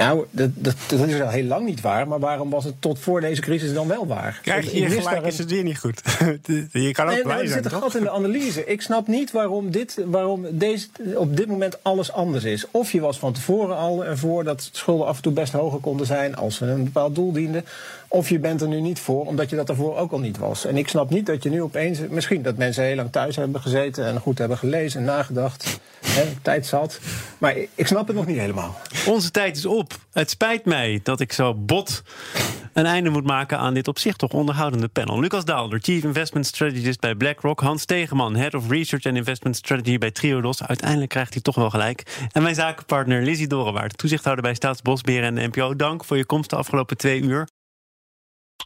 Nou, 0.05 0.25
dat, 0.31 0.49
dat, 0.53 0.75
dat, 0.87 1.07
is 1.07 1.21
al 1.21 1.29
heel 1.29 1.43
lang 1.43 1.65
niet 1.65 1.81
waar. 1.81 2.07
Maar 2.07 2.19
waarom 2.19 2.49
was 2.49 2.63
het 2.63 2.75
tot 2.79 2.99
voor 2.99 3.21
deze 3.21 3.41
crisis 3.41 3.73
dan 3.73 3.87
wel 3.87 4.07
waar? 4.07 4.39
Krijg 4.41 4.71
je 4.71 4.89
gelijk, 4.89 5.25
is 5.25 5.37
het 5.37 5.51
weer 5.51 5.63
niet 5.63 5.79
goed. 5.79 6.01
je 6.71 6.91
kan 6.91 7.05
ook 7.05 7.13
nee, 7.13 7.23
blij 7.23 7.41
Er 7.41 7.47
zit 7.47 7.65
een 7.65 7.71
gat 7.71 7.95
in 7.95 8.03
de 8.03 8.11
analyse. 8.11 8.65
Ik 8.65 8.81
snap 8.81 9.07
niet 9.07 9.31
waarom, 9.31 9.71
dit, 9.71 9.97
waarom 10.05 10.45
deze, 10.51 10.87
op 11.15 11.37
dit 11.37 11.47
moment 11.47 11.83
alles 11.83 12.11
anders 12.11 12.43
is. 12.43 12.65
Of 12.71 12.91
je 12.91 12.99
was 12.99 13.19
van 13.19 13.33
tevoren 13.33 13.75
al 13.75 14.05
ervoor 14.05 14.43
dat 14.43 14.69
schulden 14.71 15.07
af 15.07 15.15
en 15.15 15.21
toe 15.21 15.33
best 15.33 15.53
hoger 15.53 15.79
konden 15.79 16.05
zijn... 16.05 16.35
als 16.35 16.59
we 16.59 16.65
een 16.65 16.83
bepaald 16.83 17.15
doel 17.15 17.31
dienden. 17.31 17.65
Of 18.13 18.29
je 18.29 18.39
bent 18.39 18.61
er 18.61 18.67
nu 18.67 18.81
niet 18.81 18.99
voor, 18.99 19.25
omdat 19.25 19.49
je 19.49 19.55
dat 19.55 19.69
ervoor 19.69 19.97
ook 19.97 20.11
al 20.11 20.19
niet 20.19 20.37
was. 20.37 20.65
En 20.65 20.77
ik 20.77 20.87
snap 20.87 21.09
niet 21.09 21.25
dat 21.25 21.43
je 21.43 21.49
nu 21.49 21.61
opeens... 21.61 21.99
Misschien 22.09 22.41
dat 22.41 22.57
mensen 22.57 22.83
heel 22.83 22.95
lang 22.95 23.11
thuis 23.11 23.35
hebben 23.35 23.61
gezeten... 23.61 24.05
en 24.05 24.19
goed 24.19 24.37
hebben 24.37 24.57
gelezen 24.57 24.99
en 24.99 25.05
nagedacht. 25.05 25.79
Hè, 26.05 26.23
tijd 26.41 26.65
zat. 26.65 26.99
Maar 27.37 27.55
ik 27.75 27.87
snap 27.87 28.07
het 28.07 28.15
nog 28.15 28.25
niet 28.25 28.37
helemaal. 28.37 28.75
Onze 29.07 29.31
tijd 29.31 29.57
is 29.57 29.65
op. 29.65 29.93
Het 30.11 30.29
spijt 30.29 30.65
mij 30.65 30.99
dat 31.03 31.19
ik 31.19 31.33
zo 31.33 31.53
bot 31.55 32.03
een 32.73 32.85
einde 32.85 33.09
moet 33.09 33.23
maken 33.23 33.57
aan 33.57 33.73
dit 33.73 33.87
op 33.87 33.99
zich 33.99 34.15
toch 34.15 34.31
onderhoudende 34.31 34.87
panel. 34.87 35.19
Lucas 35.19 35.45
Daalder, 35.45 35.79
Chief 35.81 36.03
Investment 36.03 36.45
Strategist 36.45 36.99
bij 36.99 37.15
BlackRock. 37.15 37.59
Hans 37.59 37.85
Tegeman, 37.85 38.35
Head 38.35 38.53
of 38.53 38.69
Research 38.69 39.05
and 39.05 39.15
Investment 39.15 39.55
Strategy 39.55 39.97
bij 39.97 40.11
Triodos. 40.11 40.63
Uiteindelijk 40.63 41.09
krijgt 41.09 41.33
hij 41.33 41.41
toch 41.41 41.55
wel 41.55 41.69
gelijk. 41.69 42.27
En 42.31 42.41
mijn 42.41 42.55
zakenpartner 42.55 43.23
Lizzie 43.23 43.47
Dorenwaard, 43.47 43.97
toezichthouder 43.97 44.43
bij 44.43 44.53
Staatsbosbeheer 44.53 45.23
en 45.23 45.35
de 45.35 45.47
NPO. 45.47 45.75
Dank 45.75 46.05
voor 46.05 46.17
je 46.17 46.25
komst 46.25 46.49
de 46.49 46.55
afgelopen 46.55 46.97
twee 46.97 47.21
uur. 47.21 47.47